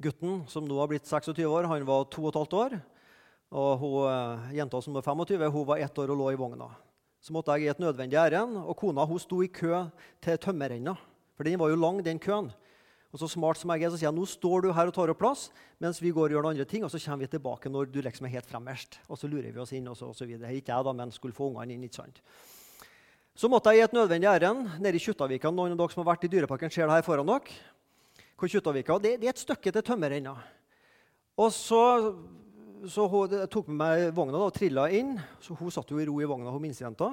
Gutten, 0.01 0.41
som 0.49 0.65
nå 0.65 0.79
har 0.79 0.89
blitt 0.89 1.05
26 1.07 1.45
år, 1.45 1.69
han 1.69 1.85
var 1.87 2.07
2 2.09 2.31
15 2.31 2.57
år. 2.57 2.79
Og 3.51 3.71
hun, 3.81 3.95
uh, 4.07 4.51
jenta 4.55 4.79
som 4.81 4.95
var 4.95 5.05
25, 5.05 5.45
hun 5.51 5.67
var 5.67 5.83
ett 5.83 5.97
år 6.01 6.13
og 6.13 6.19
lå 6.21 6.31
i 6.31 6.39
vogna. 6.39 6.69
Så 7.21 7.35
måtte 7.35 7.53
jeg 7.53 7.67
gi 7.67 7.71
et 7.75 7.83
nødvendig 7.83 8.17
ærend, 8.17 8.57
og 8.63 8.77
kona 8.79 9.05
hun 9.05 9.21
sto 9.21 9.43
i 9.45 9.51
kø 9.51 9.83
til 10.23 10.39
tømmerrenna. 10.41 10.95
For 11.37 11.45
den 11.45 11.59
var 11.61 11.69
jo 11.69 11.77
lang, 11.77 11.99
den 12.05 12.19
køen. 12.19 12.49
Og 13.11 13.19
så 13.19 13.27
smart 13.27 13.59
som 13.59 13.73
jeg 13.75 13.83
er, 13.83 13.91
så 13.91 13.99
sier 13.99 14.07
jeg 14.07 14.15
nå 14.15 14.23
står 14.29 14.63
du 14.63 14.69
her 14.71 14.87
og 14.87 14.95
tar 14.95 15.11
opp 15.11 15.19
plass, 15.19 15.49
mens 15.83 15.99
vi 15.99 16.13
går 16.15 16.29
og 16.29 16.35
gjør 16.37 16.45
noen 16.45 16.55
andre 16.55 16.65
ting, 16.69 16.85
og 16.87 16.93
så 16.93 17.01
kommer 17.03 17.25
vi 17.25 17.33
tilbake 17.33 17.69
når 17.69 17.91
du 17.91 17.99
liksom 18.01 18.25
er 18.25 18.33
helt 18.37 18.47
fremmerst. 18.47 18.97
Og 19.11 19.19
så 19.19 19.27
lurer 19.27 19.51
vi 19.51 19.59
oss 19.61 19.75
inn, 19.75 19.89
og 19.91 19.99
så, 19.99 20.09
og 20.13 20.15
så 20.15 20.25
videre. 20.29 20.53
Ikke 20.55 20.71
jeg, 20.71 20.87
da, 20.87 20.95
men 20.95 21.11
skulle 21.11 21.35
få 21.35 21.51
ungene 21.51 21.75
inn. 21.75 21.83
ikke 21.83 21.99
sant? 21.99 22.23
Så 23.35 23.51
måtte 23.51 23.73
jeg 23.73 23.81
gi 23.81 23.87
et 23.89 23.99
nødvendig 23.99 24.31
ærend 24.31 24.79
nede 24.79 24.95
i 24.95 25.03
Kjuttavikan. 25.03 25.55
Noen 25.55 25.75
av 25.75 25.83
dere 25.83 25.93
som 25.93 26.01
har 26.05 26.13
vært 26.13 26.25
i 26.27 26.31
Dyreparken, 26.31 26.71
ser 26.71 26.87
det 26.87 26.97
her 26.97 27.05
foran 27.05 27.27
dere. 27.27 27.59
Hvor 28.41 28.49
Kjuttaviga. 28.49 28.97
det, 28.97 29.19
det, 29.21 29.27
er 29.27 29.35
et 29.35 29.39
stykke 29.39 29.71
til 29.71 29.83
tømmerrenna. 29.85 30.31
Og 31.37 31.51
så, 31.53 31.81
så 32.89 33.03
hun 33.05 33.35
tok 33.45 33.67
med 33.69 33.77
meg 33.77 34.15
vogna 34.17 34.39
da, 34.39 34.47
og 34.49 34.55
trilla 34.55 34.87
inn. 34.89 35.11
Så 35.37 35.53
Hun 35.53 35.69
satt 35.69 35.91
jo 35.93 35.99
i 36.01 36.07
ro 36.09 36.15
i 36.17 36.25
vogna, 36.25 36.49
hun 36.49 36.63
minstejenta. 36.63 37.11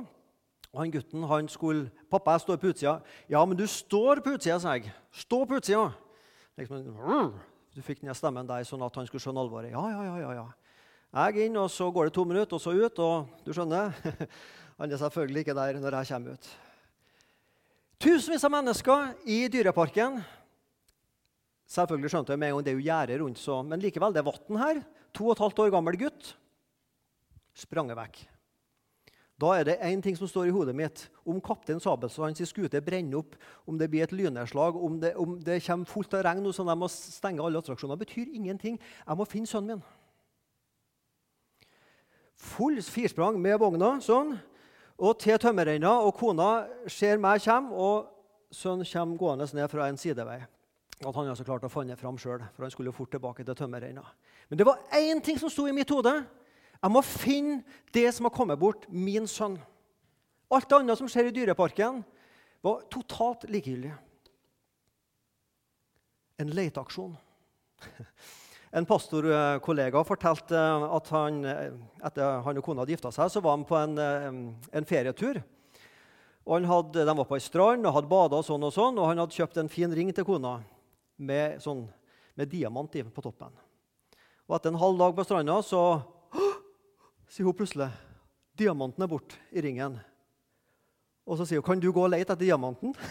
Og 0.72 0.80
han 0.80 0.90
gutten 0.92 1.26
han 1.28 1.48
skulle 1.48 1.90
'Pappa, 2.10 2.30
jeg 2.30 2.40
står 2.40 2.56
på 2.56 2.72
utsida.' 2.72 3.02
'Ja, 3.28 3.44
men 3.44 3.56
du 3.56 3.66
står 3.66 4.20
på 4.24 4.30
utsida', 4.38 4.58
sa 4.58 4.72
jeg. 4.72 4.92
'Stå 5.12 5.44
på 5.44 5.60
utsida.' 5.60 5.92
Liksom, 6.56 7.32
du 7.76 7.82
fikk 7.82 8.00
den 8.00 8.14
stemmen 8.14 8.48
der 8.48 8.64
sånn 8.64 8.82
at 8.82 8.96
han 8.96 9.06
skulle 9.06 9.20
skjønne 9.20 9.40
alvoret. 9.40 9.70
Ja, 9.70 9.84
ja, 9.90 10.16
ja, 10.18 10.32
ja. 10.32 10.46
Jeg 11.12 11.44
inn, 11.44 11.56
og 11.56 11.70
så 11.70 11.90
går 11.92 12.04
det 12.04 12.12
to 12.14 12.24
minutter, 12.24 12.56
og 12.56 12.60
så 12.60 12.72
ut. 12.72 12.98
Og 12.98 13.28
du 13.44 13.52
skjønner? 13.52 13.92
Han 14.78 14.90
er 14.92 14.96
selvfølgelig 14.96 15.40
ikke 15.40 15.54
der 15.54 15.78
når 15.78 15.96
jeg 15.96 16.06
kommer 16.06 16.32
ut. 16.32 16.58
Tusenvis 18.00 18.44
av 18.44 18.50
mennesker 18.50 19.14
i 19.26 19.48
Dyreparken. 19.48 20.20
Selvfølgelig 21.68 22.12
skjønte 22.14 22.32
jeg 22.32 22.40
med 22.40 22.48
en 22.48 22.56
gang 22.56 22.64
det 22.64 22.72
er 22.72 22.78
jo 22.78 22.86
gjerde 22.86 23.20
rundt, 23.20 23.40
så, 23.40 23.60
men 23.62 23.82
likevel, 23.82 24.14
det 24.16 24.22
er 24.22 24.28
vann 24.30 24.60
her. 24.62 24.82
To 25.16 25.28
og 25.28 25.34
et 25.34 25.44
halvt 25.44 25.62
år 25.64 25.72
gammel 25.74 25.98
gutt 26.00 26.32
sprang 27.58 27.90
vekk. 27.92 28.20
Da 29.38 29.52
er 29.54 29.68
det 29.68 29.76
én 29.86 30.00
ting 30.02 30.16
som 30.18 30.26
står 30.26 30.48
i 30.48 30.54
hodet 30.54 30.74
mitt. 30.74 31.04
Om 31.28 31.38
kaptein 31.44 31.78
Sabeltanns 31.82 32.42
skute 32.50 32.80
brenner 32.82 33.20
opp, 33.20 33.36
om 33.70 33.78
det 33.78 33.86
blir 33.90 34.02
et 34.02 34.14
lynnedslag, 34.14 34.74
om 34.74 34.98
det, 34.98 35.12
om 35.14 35.36
det 35.38 35.60
kommer 35.66 35.86
fullt 35.86 36.16
av 36.18 36.24
regn, 36.26 36.48
sånn 36.50 36.70
at 36.70 36.74
de 36.74 36.82
må 36.82 36.90
stenge 36.90 37.44
alle 37.44 37.62
attraksjoner, 37.62 38.00
betyr 38.00 38.32
ingenting. 38.34 38.80
Jeg 38.80 39.18
må 39.18 39.26
finne 39.30 39.46
sønnen 39.46 39.78
min. 39.78 39.86
Full 42.38 42.82
firsprang 42.82 43.38
med 43.42 43.58
vogna 43.62 43.96
sånn 44.02 44.36
og 44.98 45.18
til 45.22 45.38
tømmerrenna, 45.38 45.92
og 46.02 46.16
kona 46.18 46.66
ser 46.90 47.20
meg 47.22 47.42
komme, 47.44 47.70
og 47.70 48.08
sønnen 48.50 48.86
kommer 48.90 49.20
gående 49.20 49.46
ned 49.54 49.70
fra 49.70 49.86
en 49.86 49.98
sidevei. 50.00 50.40
At 51.06 51.14
han 51.14 51.30
altså 51.30 51.46
klarte 51.46 51.68
å 51.68 51.70
finne 51.70 51.94
fram 51.98 52.16
sjøl, 52.18 52.42
for 52.56 52.66
han 52.66 52.72
skulle 52.74 52.94
fort 52.94 53.12
tilbake 53.14 53.44
til 53.46 53.54
tømmerrenna. 53.58 54.02
Men 54.50 54.58
det 54.58 54.66
var 54.66 54.80
én 54.98 55.22
ting 55.22 55.38
som 55.38 55.50
sto 55.52 55.68
i 55.68 55.74
mitt 55.74 55.90
hode. 55.94 56.10
Jeg 56.78 56.94
må 56.94 57.02
finne 57.06 57.60
det 57.94 58.08
som 58.16 58.26
har 58.26 58.34
kommet 58.34 58.58
bort, 58.58 58.88
min 58.90 59.28
sønn. 59.30 59.58
Alt 60.50 60.66
det 60.70 60.78
andre 60.80 60.96
som 60.98 61.10
skjer 61.10 61.28
i 61.28 61.34
Dyreparken, 61.36 62.02
var 62.64 62.82
totalt 62.90 63.46
likegyldig. 63.50 63.94
En 66.42 66.54
leteaksjon. 66.54 67.14
En 68.68 68.84
pastorkollega 68.84 70.02
fortalte 70.04 70.52
at 70.60 71.06
han, 71.14 71.38
etter 72.04 72.42
han 72.44 72.58
og 72.60 72.66
kona 72.66 72.82
hadde 72.82 72.92
gifta 72.92 73.08
seg, 73.16 73.30
så 73.32 73.40
var 73.40 73.54
han 73.54 73.62
på 73.64 73.78
en, 73.78 73.94
en 74.76 74.88
ferietur. 74.88 75.38
Og 76.44 76.66
hadde, 76.68 77.06
de 77.08 77.14
var 77.16 77.28
på 77.30 77.38
ei 77.38 77.44
strand 77.46 77.88
og 77.88 77.94
hadde 77.96 78.10
bada 78.10 78.42
og 78.42 78.44
sånn 78.44 78.66
og 78.68 78.74
sånn, 78.76 79.00
og 79.00 79.08
han 79.08 79.22
hadde 79.22 79.38
kjøpt 79.38 79.62
en 79.62 79.72
fin 79.72 79.94
ring 79.96 80.12
til 80.12 80.28
kona 80.28 80.58
med, 81.18 81.58
sånn, 81.62 81.84
med 82.38 82.50
diamant 82.50 82.94
på 83.14 83.24
toppen. 83.24 83.52
Og 84.48 84.56
Etter 84.56 84.72
en 84.72 84.80
halv 84.80 85.00
dag 85.00 85.16
på 85.16 85.26
stranda 85.26 85.58
så 85.66 85.82
sier 87.32 87.48
hun 87.48 87.56
plutselig 87.56 87.90
diamanten 88.58 89.04
er 89.04 89.10
borte 89.10 89.38
i 89.52 89.62
ringen. 89.62 89.98
Og 91.28 91.36
så 91.38 91.44
sier 91.46 91.60
hun, 91.60 91.66
'Kan 91.66 91.80
du 91.80 91.92
gå 91.92 92.02
og 92.02 92.10
lete 92.10 92.32
etter 92.32 92.46
diamanten?' 92.46 92.94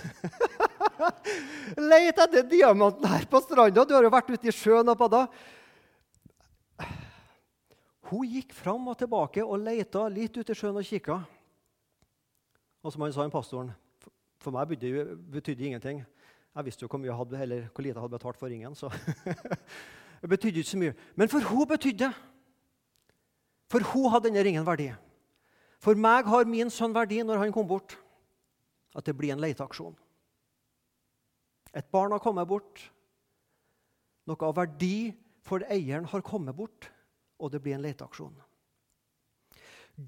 Leit 1.78 2.18
etter 2.18 2.44
diamanten 2.48 3.06
her 3.06 3.26
på 3.30 3.42
stranda. 3.44 3.86
Du 3.86 3.94
har 3.94 4.04
jo 4.04 4.10
vært 4.10 4.32
ute 4.32 4.48
i 4.48 4.56
sjøen 4.56 4.88
og 4.90 4.98
padda. 4.98 5.28
Hun 8.08 8.24
gikk 8.26 8.54
fram 8.56 8.88
og 8.88 8.98
tilbake 8.98 9.44
og 9.44 9.60
leita 9.60 10.08
litt 10.08 10.38
ute 10.38 10.56
i 10.56 10.58
sjøen 10.58 10.80
og 10.80 10.88
kikka. 10.88 11.20
Og 12.84 12.94
som 12.94 13.04
han 13.04 13.14
sa, 13.14 13.28
pastoren 13.30 13.74
For 14.40 14.54
meg 14.54 14.70
betydde 14.70 15.58
det 15.58 15.66
ingenting. 15.66 16.06
Jeg 16.58 16.66
visste 16.66 16.88
jo 16.88 16.90
hvor, 16.90 17.18
hadde, 17.20 17.42
eller 17.42 17.68
hvor 17.70 17.86
lite 17.86 17.94
jeg 17.94 18.02
hadde 18.02 18.18
betalt 18.18 18.40
for 18.40 18.50
ringen. 18.50 18.76
så 18.76 18.90
Det 20.22 20.30
betydde 20.30 20.64
ikke 20.64 20.70
så 20.70 20.78
mye. 20.82 20.94
Men 21.16 21.30
for 21.30 21.46
hun 21.46 21.68
betydde 21.70 22.08
det. 22.08 22.14
For 23.70 23.84
hun 23.94 24.10
hadde 24.10 24.32
denne 24.32 24.44
ringen 24.44 24.66
verdi. 24.66 24.90
For 25.78 25.94
meg 25.94 26.26
har 26.26 26.50
min 26.50 26.72
sønn 26.74 26.96
verdi 26.96 27.22
når 27.22 27.44
han 27.44 27.54
kom 27.54 27.68
bort. 27.70 27.94
At 28.98 29.06
det 29.06 29.14
blir 29.18 29.36
en 29.36 29.44
leteaksjon. 29.44 29.94
Et 31.78 31.86
barn 31.94 32.16
har 32.16 32.24
kommet 32.24 32.50
bort. 32.50 32.82
Noe 34.26 34.50
av 34.50 34.58
verdi 34.58 35.14
for 35.46 35.62
eieren 35.70 36.08
har 36.10 36.26
kommet 36.26 36.58
bort, 36.58 36.90
og 37.40 37.54
det 37.54 37.62
blir 37.64 37.78
en 37.78 37.86
leteaksjon. 37.86 38.34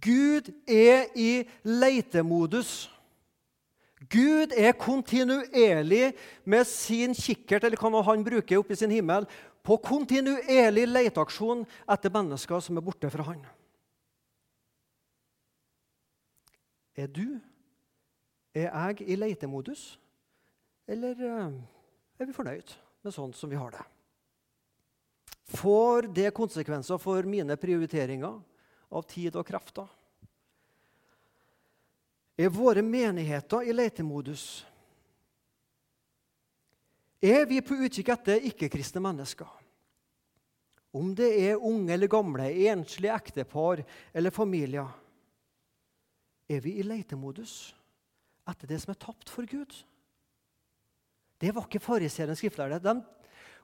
Gud 0.01 0.49
er 0.67 1.07
i 1.15 1.45
letemodus. 1.63 2.89
Gud 4.07 4.53
er 4.55 4.77
kontinuerlig 4.79 6.13
med 6.47 6.67
sin 6.67 7.11
kikkert 7.17 7.65
eller 7.67 7.79
hva 7.79 8.03
han 8.07 8.23
bruker 8.23 8.61
oppe 8.61 8.73
i 8.73 8.79
sin 8.79 8.93
himmel, 8.93 9.27
på 9.59 9.75
kontinuerlig 9.83 10.85
leteaksjon 10.87 11.65
etter 11.91 12.13
mennesker 12.13 12.63
som 12.63 12.79
er 12.79 12.85
borte 12.85 13.09
fra 13.11 13.25
han. 13.27 13.41
Er 16.95 17.11
du, 17.11 17.39
er 18.55 18.69
jeg 18.71 19.07
i 19.07 19.19
leitemodus, 19.19 19.97
Eller 20.89 21.19
eh, 21.21 21.51
er 22.17 22.25
vi 22.25 22.33
fornøyd 22.33 22.71
med 23.05 23.13
sånn 23.13 23.33
som 23.37 23.51
vi 23.51 23.59
har 23.59 23.69
det? 23.75 23.83
Får 25.53 26.07
det 26.09 26.31
konsekvenser 26.33 26.97
for 26.97 27.27
mine 27.29 27.53
prioriteringer 27.61 28.39
av 28.89 29.05
tid 29.05 29.37
og 29.37 29.45
krefter? 29.45 29.85
Er 32.39 32.51
våre 32.55 32.81
menigheter 32.85 33.67
i 33.67 33.73
letemodus? 33.75 34.63
Er 37.19 37.43
vi 37.49 37.59
på 37.59 37.75
utkikk 37.83 38.13
etter 38.13 38.45
ikke-kristne 38.47 39.01
mennesker? 39.03 39.49
Om 40.95 41.11
det 41.17 41.27
er 41.43 41.59
unge 41.59 41.91
eller 41.93 42.09
gamle, 42.09 42.47
enslige 42.71 43.11
ektepar 43.11 43.83
eller 44.15 44.33
familier, 44.33 44.87
er 46.49 46.63
vi 46.63 46.77
i 46.79 46.85
letemodus 46.87 47.73
etter 48.49 48.71
det 48.71 48.79
som 48.81 48.95
er 48.95 49.01
tapt 49.03 49.29
for 49.29 49.45
Gud? 49.45 49.75
Det 51.39 51.51
var 51.55 51.67
ikke 51.67 51.83
fariseeren 51.83 52.39
skriftlærde. 52.39 52.79
De, 52.81 52.95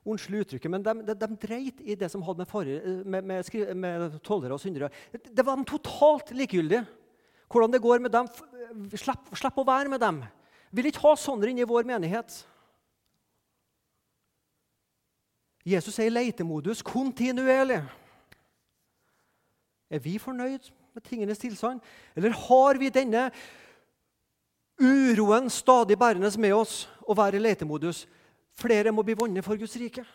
unnskyld 0.06 0.44
uttrykket, 0.44 0.72
men 0.72 0.84
de, 0.86 0.94
de, 1.08 1.16
de, 1.18 1.32
dreit 1.42 1.80
i 1.82 1.96
det 1.98 2.12
som 2.12 2.22
hadde 2.28 2.44
med, 2.44 2.52
for, 2.52 2.68
med, 3.08 3.26
med, 3.32 3.74
med 3.80 4.20
tollere 4.24 4.54
og 4.54 4.62
syndere 4.62 4.92
Det 5.16 5.48
var 5.48 5.58
de 5.58 5.66
totalt 5.72 6.36
likegyldig. 6.36 6.84
Hvordan 7.52 7.72
det 7.72 7.82
går 7.82 8.02
med 8.04 8.12
dem. 8.12 8.30
Slipp, 8.98 9.30
slipp 9.38 9.58
å 9.62 9.68
være 9.68 9.92
med 9.92 10.02
dem. 10.02 10.24
Vil 10.76 10.90
ikke 10.90 11.04
ha 11.06 11.14
sånne 11.20 11.52
inn 11.52 11.62
i 11.62 11.68
vår 11.68 11.88
menighet. 11.88 12.42
Jesus 15.66 15.98
er 16.00 16.10
i 16.10 16.14
leitemodus 16.14 16.84
kontinuerlig. 16.86 17.80
Er 19.90 20.02
vi 20.02 20.18
fornøyd 20.22 20.68
med 20.96 21.06
tingenes 21.06 21.42
tilstand, 21.42 21.82
eller 22.16 22.36
har 22.48 22.78
vi 22.80 22.90
denne 22.94 23.30
uroen 24.82 25.50
stadig 25.50 25.98
bærende 26.00 26.30
med 26.40 26.54
oss 26.54 26.86
og 27.06 27.18
være 27.18 27.40
i 27.40 27.44
leitemodus? 27.44 28.06
Flere 28.56 28.92
må 28.92 29.04
bli 29.04 29.18
vunnet 29.18 29.44
for 29.46 29.58
Guds 29.60 29.76
rike. 29.80 30.06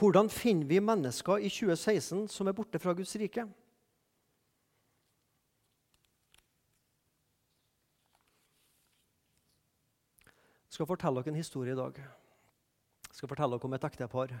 Hvordan 0.00 0.30
finner 0.30 0.66
vi 0.66 0.78
mennesker 0.80 1.42
i 1.42 1.48
2016 1.50 2.28
som 2.28 2.48
er 2.48 2.56
borte 2.56 2.78
fra 2.78 2.94
Guds 2.96 3.16
rike? 3.20 3.44
Skal 10.70 10.86
fortelle 10.86 11.18
dere 11.18 11.32
en 11.32 11.40
historie 11.40 11.74
i 11.74 11.78
dag. 11.78 11.96
Jeg 11.98 13.18
skal 13.18 13.30
fortelle 13.30 13.58
dere 13.58 13.66
om 13.66 13.74
et 13.74 13.86
ektepar 13.88 14.34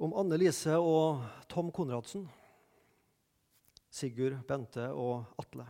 om 0.00 0.12
Anne 0.16 0.38
Lise 0.40 0.76
og 0.76 1.22
Tom 1.48 1.70
Konradsen. 1.72 2.26
Sigurd, 3.92 4.38
Bente 4.48 4.88
og 4.92 5.24
Atle. 5.40 5.64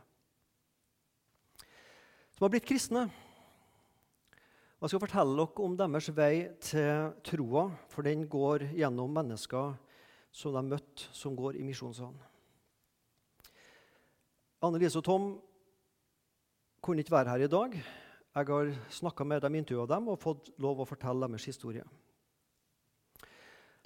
Som 2.34 2.46
har 2.46 2.52
blitt 2.54 2.66
kristne. 2.66 3.06
Jeg 4.76 4.92
skal 4.92 5.02
fortelle 5.02 5.36
dere 5.42 5.66
om 5.66 5.76
deres 5.78 6.10
vei 6.14 6.46
til 6.62 7.12
troa, 7.26 7.68
for 7.90 8.06
den 8.06 8.26
går 8.30 8.68
gjennom 8.78 9.14
mennesker 9.14 9.74
som 10.34 10.54
de 10.54 10.66
møtte, 10.70 11.10
som 11.16 11.34
går 11.38 11.58
i 11.58 11.66
misjonssalen. 11.66 12.18
Anne 14.66 14.80
Lise 14.82 14.98
og 15.02 15.06
Tom 15.06 15.30
kunne 16.82 17.02
ikke 17.02 17.14
være 17.14 17.34
her 17.34 17.46
i 17.46 17.50
dag. 17.50 17.78
Jeg 18.36 18.50
har 18.50 18.68
snakka 18.92 19.24
med 19.24 19.40
dem, 19.40 19.54
intervjua 19.56 19.86
dem 19.88 20.10
og 20.12 20.18
fått 20.20 20.50
lov 20.60 20.82
å 20.82 20.84
fortelle 20.84 21.24
deres 21.24 21.46
historie. 21.48 21.86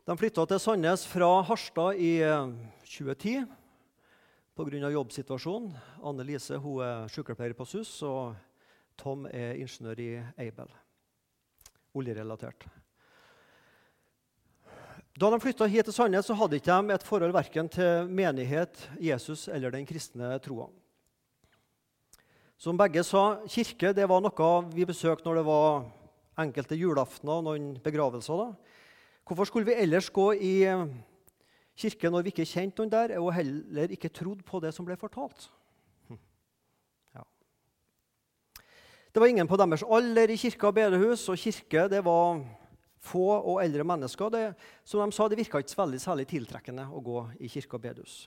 De 0.02 0.16
flytta 0.18 0.42
til 0.50 0.58
Sandnes 0.58 1.04
fra 1.06 1.28
Harstad 1.46 2.00
i 2.02 2.16
2010 2.82 3.36
eh, 3.44 3.52
pga. 4.58 4.90
jobbsituasjonen. 4.90 5.70
Anne 6.02 6.26
Lise 6.26 6.58
hun 6.58 6.82
er 6.82 7.06
sykepleier 7.14 7.54
på 7.54 7.62
SUS, 7.62 7.94
og 8.02 8.34
Tom 8.98 9.28
er 9.30 9.54
ingeniør 9.54 10.02
i 10.02 10.10
Aibel. 10.42 10.74
Oljerelatert. 11.94 12.66
Da 15.14 15.30
de 15.30 15.42
flytta 15.46 15.70
hit 15.70 15.86
til 15.86 15.94
Sandnes, 15.94 16.26
så 16.26 16.34
hadde 16.34 16.58
ikke 16.58 16.82
et 16.90 17.06
forhold 17.06 17.38
verken 17.38 17.70
til 17.70 18.10
menighet, 18.10 18.82
Jesus 18.98 19.46
eller 19.46 19.70
den 19.70 19.86
kristne 19.86 20.34
troa. 20.42 20.72
Som 22.60 22.76
begge 22.76 23.00
sa, 23.08 23.38
kirke 23.48 23.94
det 23.96 24.04
var 24.04 24.20
noe 24.20 24.48
vi 24.74 24.84
besøkte 24.84 25.24
når 25.24 25.38
det 25.38 25.44
var 25.46 25.84
enkelte 26.42 26.76
julaftener 26.76 27.38
og 27.38 27.46
noen 27.46 27.68
begravelser. 27.80 28.36
da. 28.36 28.74
Hvorfor 29.24 29.48
skulle 29.48 29.64
vi 29.70 29.78
ellers 29.80 30.10
gå 30.12 30.26
i 30.36 30.50
eh, 30.68 30.82
kirke 31.80 32.10
når 32.12 32.26
vi 32.26 32.34
ikke 32.34 32.44
kjente 32.44 32.82
noen 32.82 32.92
der, 32.92 33.14
og 33.16 33.32
heller 33.32 33.94
ikke 33.96 34.10
trodde 34.12 34.44
på 34.44 34.60
det 34.60 34.74
som 34.76 34.84
ble 34.84 34.98
fortalt? 35.00 35.46
Hm. 36.10 36.18
Ja. 37.16 37.24
Det 39.08 39.22
var 39.24 39.32
ingen 39.32 39.48
på 39.48 39.56
deres 39.56 39.86
alder 39.88 40.28
i 40.28 40.36
kirke 40.36 40.68
og 40.68 40.76
bedehus, 40.76 41.30
og 41.32 41.40
kirke 41.40 41.86
det 41.88 42.02
var 42.04 42.42
få 43.00 43.24
og 43.38 43.62
eldre 43.64 43.88
mennesker. 43.88 44.28
Det, 44.36 44.44
som 44.84 45.00
de 45.00 45.16
sa, 45.16 45.30
det 45.32 45.40
virka 45.40 45.64
ikke 45.64 45.80
veldig 45.80 46.02
særlig 46.04 46.28
tiltrekkende 46.28 46.90
å 46.92 47.00
gå 47.00 47.24
i 47.40 47.48
kirke 47.48 47.80
og 47.80 47.88
bedehus. 47.88 48.26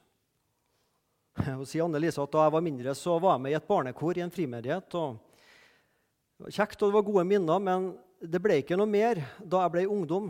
Og 1.60 1.68
sier 1.68 1.86
Anne 1.86 2.02
Lise 2.02 2.22
at 2.22 2.34
Da 2.34 2.46
jeg 2.46 2.54
var 2.56 2.66
mindre, 2.66 2.96
så 2.98 3.18
var 3.22 3.38
jeg 3.38 3.46
med 3.46 3.54
i 3.54 3.58
et 3.58 3.68
barnekor 3.68 4.18
i 4.18 4.26
en 4.26 4.34
frimenighet. 4.34 4.90
det 4.90 6.46
var 6.46 6.52
Kjekt, 6.52 6.82
og 6.82 6.90
det 6.90 6.98
var 6.98 7.08
gode 7.08 7.26
minner, 7.26 7.60
men 7.60 7.94
det 8.20 8.42
ble 8.42 8.60
ikke 8.62 8.78
noe 8.78 8.90
mer 8.90 9.22
da 9.40 9.64
jeg 9.64 9.74
ble 9.74 9.88
ungdom. 9.88 10.30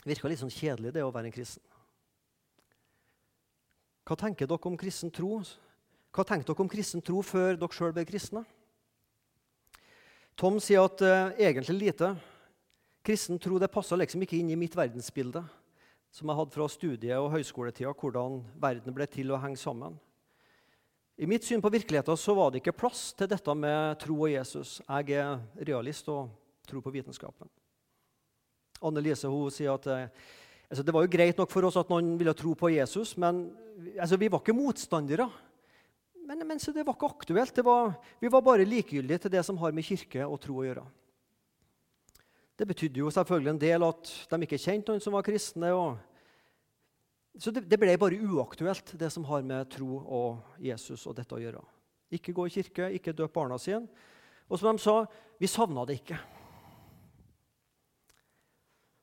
Det 0.00 0.14
virka 0.14 0.30
litt 0.30 0.40
sånn 0.40 0.52
kjedelig, 0.52 0.94
det 0.94 1.04
å 1.04 1.12
være 1.12 1.28
en 1.28 1.34
kristen. 1.34 1.64
Hva 4.08 4.16
tenker 4.18 4.48
dere 4.48 4.66
om 4.66 4.78
kristen 4.80 5.12
tro? 5.14 5.42
Hva 6.10 6.24
tenkte 6.26 6.50
dere 6.50 6.64
om 6.64 6.70
kristen 6.70 7.04
tro 7.04 7.20
før 7.22 7.58
dere 7.60 7.76
sjøl 7.76 7.92
ble 7.94 8.06
kristne? 8.08 8.42
Tom 10.40 10.56
sier 10.62 10.86
at 10.88 11.02
uh, 11.04 11.34
egentlig 11.36 11.76
lite. 11.76 12.14
Kristen 13.04 13.38
tro 13.38 13.58
det 13.60 13.70
passa 13.72 13.98
liksom 13.98 14.24
ikke 14.24 14.38
inn 14.40 14.50
i 14.50 14.58
mitt 14.58 14.74
verdensbilde, 14.76 15.42
som 16.10 16.30
jeg 16.32 16.38
hadde 16.40 16.56
fra 16.56 16.68
studie- 16.72 17.18
og 17.20 17.30
høyskoletida, 17.34 17.92
hvordan 17.92 18.40
verden 18.60 18.96
ble 18.96 19.06
til 19.08 19.30
å 19.30 19.40
henge 19.40 19.60
sammen. 19.60 19.98
I 21.18 21.26
mitt 21.28 21.44
syn 21.44 21.62
på 21.62 21.72
virkeligheten 21.72 22.16
så 22.16 22.34
var 22.36 22.50
det 22.50 22.60
ikke 22.62 22.76
plass 22.76 23.10
til 23.16 23.28
dette 23.28 23.54
med 23.56 23.98
tro 24.00 24.16
og 24.22 24.30
Jesus. 24.30 24.78
Jeg 24.86 25.18
er 25.20 25.40
realist 25.66 26.08
og 26.08 26.30
tror 26.68 26.84
på 26.84 26.92
vitenskapen. 26.94 27.50
Anne 28.80 29.02
Lise 29.04 29.28
hun 29.28 29.52
sier 29.52 29.74
at 29.74 29.88
eh, 29.92 30.06
altså, 30.70 30.84
det 30.86 30.94
var 30.94 31.04
jo 31.04 31.12
greit 31.12 31.40
nok 31.40 31.50
for 31.52 31.68
oss 31.68 31.76
at 31.80 31.90
noen 31.92 32.14
ville 32.20 32.34
tro 32.36 32.54
på 32.56 32.72
Jesus, 32.72 33.16
men 33.20 33.48
altså, 33.98 34.16
vi 34.16 34.30
var 34.32 34.40
ikke 34.40 34.56
motstandere. 34.56 35.28
Men, 36.30 36.46
men 36.46 36.62
det 36.62 36.86
var 36.86 36.94
ikke 36.94 37.10
aktuelt. 37.10 37.60
Var, 37.66 37.92
vi 38.22 38.30
var 38.30 38.46
bare 38.46 38.68
likegyldige 38.68 39.24
til 39.24 39.32
det 39.34 39.44
som 39.44 39.58
har 39.60 39.74
med 39.74 39.84
kirke 39.84 40.24
og 40.24 40.38
tro 40.40 40.60
å 40.60 40.66
gjøre. 40.68 40.86
Det 42.60 42.68
betydde 42.68 43.00
jo 43.00 43.10
selvfølgelig 43.10 43.50
en 43.54 43.60
del 43.60 43.84
at 43.86 44.10
de 44.30 44.38
ikke 44.44 44.60
kjente 44.60 44.92
noen 44.92 45.02
som 45.02 45.16
var 45.16 45.24
kristne. 45.26 45.72
Og, 45.74 45.96
så 47.40 47.52
det, 47.54 47.62
det, 47.64 47.78
ble 47.80 47.94
bare 47.96 48.18
uaktuelt, 48.20 48.92
det 49.00 49.08
som 49.14 49.24
har 49.30 49.44
med 49.46 49.70
tro 49.72 49.96
og 50.02 50.60
Jesus 50.60 51.06
og 51.08 51.16
dette 51.16 51.32
å 51.32 51.40
gjøre. 51.40 51.62
Ikke 52.12 52.34
gå 52.36 52.44
i 52.44 52.52
kirke, 52.52 52.90
ikke 52.98 53.14
døp 53.16 53.32
barna 53.32 53.56
sine. 53.60 53.88
Og 54.50 54.60
som 54.60 54.76
de 54.76 54.82
sa, 54.82 55.06
vi 55.40 55.48
savna 55.48 55.86
det 55.88 56.00
ikke. 56.02 56.18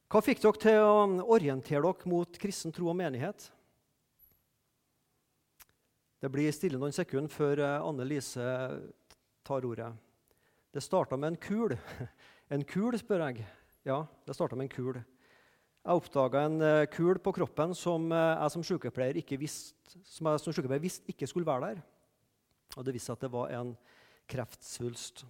Hva 0.08 0.22
fikk 0.22 0.44
dere 0.44 0.62
til 0.62 0.78
å 0.86 1.26
orientere 1.34 1.82
dere 1.82 2.12
mot 2.12 2.38
kristen 2.40 2.76
tro 2.76 2.92
og 2.92 3.00
menighet? 3.00 3.50
Det 6.22 6.30
blir 6.34 6.54
stille 6.54 6.78
noen 6.78 6.96
sekunder 6.96 7.34
før 7.34 7.64
eh, 7.64 7.84
Anne 7.90 8.06
Lise 8.06 8.46
tar 9.46 9.66
ordet. 9.66 9.90
Det 10.74 10.82
starta 10.86 11.18
med 11.18 11.34
en 11.34 11.42
kul. 11.42 11.78
En 12.48 12.62
kul, 12.64 12.96
spør 12.96 13.26
jeg. 13.26 13.44
Ja, 13.84 14.06
det 14.24 14.32
starta 14.38 14.56
med 14.56 14.70
en 14.70 14.72
kul. 14.72 15.02
Jeg 15.88 16.02
oppdaga 16.02 16.42
en 16.44 16.64
eh, 16.68 16.86
kul 16.92 17.16
på 17.24 17.32
kroppen 17.32 17.72
som 17.72 18.10
eh, 18.12 18.34
jeg 18.42 18.52
som 18.52 18.64
sykepleier 18.68 19.20
ikke 19.22 19.38
visste, 19.40 19.72
som 20.04 20.28
som 20.36 20.52
sykepleier 20.52 20.84
ikke 21.08 21.30
skulle 21.32 21.48
være 21.48 21.70
der. 21.70 21.80
Og 22.76 22.84
det 22.84 22.92
viste 22.98 23.08
seg 23.08 23.16
at 23.16 23.24
det 23.24 23.30
var 23.32 23.54
en 23.56 23.70
kreftsvulst. 24.28 25.24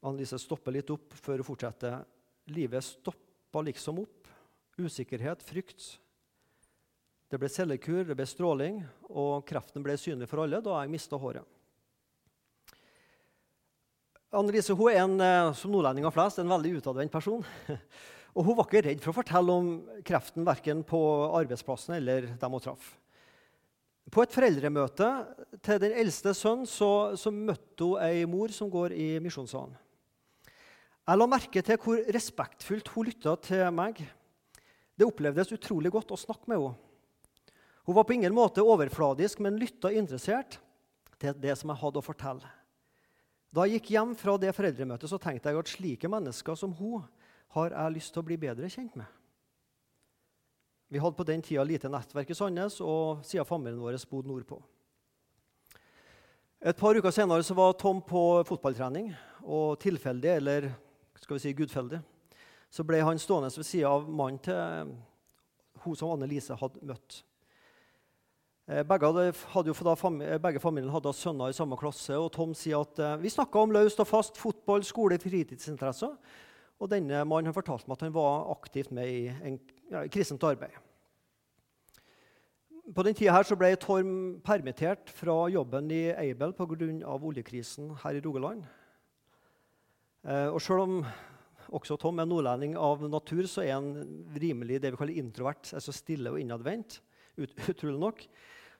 Annelise 0.00 0.40
stopper 0.40 0.72
litt 0.72 0.94
opp 0.94 1.12
før 1.20 1.42
hun 1.42 1.48
fortsetter. 1.50 2.00
Livet 2.48 2.86
stoppa 2.86 3.60
liksom 3.68 4.00
opp. 4.06 4.32
Usikkerhet, 4.80 5.44
frykt. 5.44 5.90
Det 7.28 7.36
ble 7.42 7.52
cellekur, 7.52 8.06
det 8.08 8.16
ble 8.16 8.24
stråling, 8.28 8.80
og 9.12 9.44
kreften 9.48 9.84
ble 9.84 9.98
synlig 10.00 10.30
for 10.30 10.46
alle 10.46 10.62
da 10.64 10.80
jeg 10.80 10.96
mista 10.96 11.20
håret. 11.20 11.55
Annelise 14.34 14.74
hun 14.74 14.90
er 14.90 15.04
en, 15.04 15.20
eh, 15.22 15.52
som 15.54 15.70
nordlendinger 15.70 16.10
flest, 16.10 16.40
en 16.42 16.50
veldig 16.50 16.80
utadvendt 16.80 17.12
person. 17.12 17.44
Og 18.36 18.44
hun 18.44 18.56
var 18.58 18.66
ikke 18.66 18.82
redd 18.88 19.00
for 19.00 19.12
å 19.12 19.18
fortelle 19.20 19.54
om 19.54 19.68
kreften 20.04 20.44
verken 20.44 20.82
på 20.84 20.98
arbeidsplassen 21.38 21.94
eller 21.96 22.32
dem 22.36 22.56
hun 22.56 22.64
traff. 22.64 22.90
På 24.12 24.22
et 24.22 24.34
foreldremøte 24.34 25.08
til 25.64 25.80
den 25.82 25.94
eldste 26.02 26.34
sønnen 26.36 26.68
så, 26.68 27.16
så 27.18 27.32
møtte 27.32 27.86
hun 27.86 28.02
ei 28.02 28.26
mor 28.28 28.52
som 28.54 28.68
går 28.70 28.94
i 28.94 29.08
misjonssalen. 29.24 29.74
Jeg 31.06 31.20
la 31.20 31.26
merke 31.30 31.62
til 31.62 31.78
hvor 31.80 32.02
respektfullt 32.14 32.90
hun 32.92 33.08
lytta 33.08 33.36
til 33.46 33.64
meg. 33.74 34.02
Det 34.98 35.06
opplevdes 35.06 35.54
utrolig 35.54 35.92
godt 35.94 36.12
å 36.14 36.18
snakke 36.18 36.50
med 36.50 36.58
henne. 36.58 36.74
Hun 37.86 37.94
var 37.94 38.06
på 38.08 38.16
ingen 38.16 38.34
måte 38.34 38.64
overfladisk, 38.66 39.38
men 39.38 39.58
lytta 39.60 39.92
interessert 39.94 40.58
til 41.22 41.36
det 41.38 41.54
som 41.54 41.70
jeg 41.70 41.78
hadde 41.78 42.02
å 42.02 42.04
fortelle. 42.04 42.56
Da 43.56 43.64
jeg 43.64 43.80
gikk 43.80 43.94
hjem 43.94 44.10
fra 44.20 44.34
det 44.36 44.50
foreldremøtet, 44.52 45.08
så 45.08 45.16
tenkte 45.16 45.48
jeg 45.48 45.56
at 45.56 45.70
slike 45.72 46.08
mennesker 46.12 46.58
som 46.60 46.74
hun 46.76 47.06
har 47.56 47.72
jeg 47.72 47.94
lyst 47.94 48.12
til 48.12 48.20
å 48.20 48.26
bli 48.28 48.36
bedre 48.36 48.68
kjent 48.68 48.98
med. 49.00 49.06
Vi 50.92 51.00
hadde 51.00 51.16
på 51.16 51.24
den 51.26 51.40
tida 51.42 51.64
lite 51.64 51.88
nettverk 51.88 52.28
i 52.30 52.36
Sandnes, 52.36 52.76
og 52.84 53.24
siden 53.24 53.48
familien 53.48 53.80
vår 53.80 53.96
bodde 54.10 54.28
nordpå. 54.28 54.58
Et 56.60 56.76
par 56.76 57.00
uker 57.00 57.14
senere 57.14 57.56
var 57.56 57.72
Tom 57.80 58.02
på 58.04 58.22
fotballtrening, 58.44 59.08
og 59.48 59.80
tilfeldig, 59.80 60.30
eller 60.36 60.68
skal 61.16 61.38
vi 61.38 61.46
si 61.46 61.54
gudfeldig, 61.56 62.02
så 62.68 62.84
ble 62.84 63.00
han 63.00 63.18
stående 63.18 63.48
ved 63.56 63.64
sida 63.64 63.88
av 63.88 64.04
mannen 64.04 64.42
til 64.44 64.92
hun 65.80 65.96
som 65.96 66.12
Anne 66.12 66.28
Lise 66.28 66.58
hadde 66.60 66.84
møtt. 66.84 67.22
Eh, 68.66 68.82
begge, 68.82 69.06
hadde, 69.06 69.72
da, 69.86 69.94
eh, 70.26 70.38
begge 70.42 70.60
familiene 70.60 70.90
hadde 70.90 71.12
sønner 71.14 71.52
i 71.52 71.54
samme 71.54 71.76
klasse, 71.78 72.16
og 72.18 72.32
Tom 72.34 72.54
sier 72.54 72.82
at 72.82 72.98
vi 73.22 73.30
snakka 73.30 73.62
om 73.62 73.70
løst 73.70 74.00
og 74.02 74.08
fast 74.10 74.40
fotball, 74.42 74.82
skole, 74.82 75.18
fritidsinteresser. 75.22 76.16
Og 76.82 76.90
denne 76.90 77.22
mannen 77.24 77.54
fortalte 77.54 77.86
meg 77.86 77.96
at 77.96 78.02
han 78.08 78.16
var 78.16 78.50
aktivt 78.52 78.90
med 78.90 79.06
i 79.08 79.20
en, 79.30 79.60
ja, 79.92 80.02
kristent 80.10 80.42
arbeid. 80.44 80.74
På 82.94 83.02
den 83.02 83.16
tida 83.18 83.32
her 83.34 83.56
ble 83.58 83.70
Torm 83.82 84.10
permittert 84.46 85.10
fra 85.10 85.46
jobben 85.50 85.88
i 85.90 86.12
Aibel 86.14 86.52
pga. 86.52 87.16
oljekrisen 87.16 87.96
her 88.02 88.14
i 88.14 88.20
Rogaland. 88.20 88.64
Eh, 90.26 90.50
og 90.50 90.60
selv 90.60 90.80
om 90.80 91.06
også 91.70 91.96
Tom 91.98 92.18
er 92.18 92.26
nordlending 92.26 92.76
av 92.76 93.02
natur, 93.08 93.46
så 93.46 93.62
er 93.62 93.74
han 93.74 94.26
rimelig 94.34 94.82
det 94.82 94.92
vi 94.92 94.96
kaller 94.96 95.18
introvert, 95.18 95.72
altså 95.72 95.92
stille 95.92 96.30
og 96.30 96.40
innadvendt. 96.40 97.00
Ut, 97.38 97.50
utrolig 97.72 97.98
nok. 97.98 98.26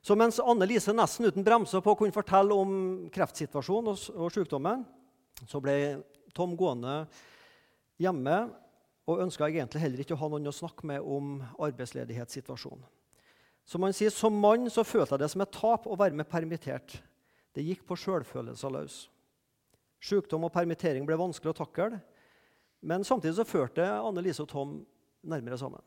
Så 0.01 0.15
mens 0.15 0.39
Anne 0.39 0.67
Lise 0.69 0.93
nesten 0.95 1.27
uten 1.27 1.45
bremser 1.45 1.81
på 1.83 1.95
kunne 1.99 2.15
fortelle 2.15 2.55
om 2.55 2.71
kreftsituasjonen 3.13 3.91
og, 3.91 4.05
og 4.15 4.31
sykdommen, 4.33 4.85
så 5.45 5.61
ble 5.61 5.75
Tom 6.37 6.53
gående 6.57 7.01
hjemme 8.01 8.37
og 9.07 9.23
ønska 9.23 9.47
egentlig 9.47 9.81
heller 9.81 10.03
ikke 10.03 10.15
å 10.17 10.21
ha 10.21 10.29
noen 10.31 10.49
å 10.49 10.55
snakke 10.55 10.87
med 10.89 11.01
om 11.01 11.37
arbeidsledighetssituasjonen. 11.63 12.85
Som 13.67 13.83
han 13.83 13.95
sier, 13.95 14.13
Som 14.15 14.37
mann 14.39 14.69
så 14.71 14.83
følte 14.87 15.15
jeg 15.15 15.25
det 15.25 15.31
som 15.33 15.43
et 15.43 15.51
tap 15.51 15.87
å 15.87 15.97
være 15.99 16.15
med 16.15 16.29
permittert. 16.29 17.01
Det 17.51 17.65
gikk 17.65 17.83
på 17.87 17.97
sjølfølelsen 17.99 18.71
løs. 18.71 19.09
Sykdom 19.99 20.45
og 20.47 20.53
permittering 20.53 21.05
ble 21.07 21.17
vanskelig 21.19 21.51
å 21.51 21.59
takle. 21.65 21.99
Men 22.79 23.03
samtidig 23.03 23.35
så 23.35 23.47
førte 23.47 23.83
Anne 23.83 24.23
Lise 24.23 24.45
og 24.45 24.51
Tom 24.51 24.77
nærmere 25.25 25.57
sammen. 25.59 25.81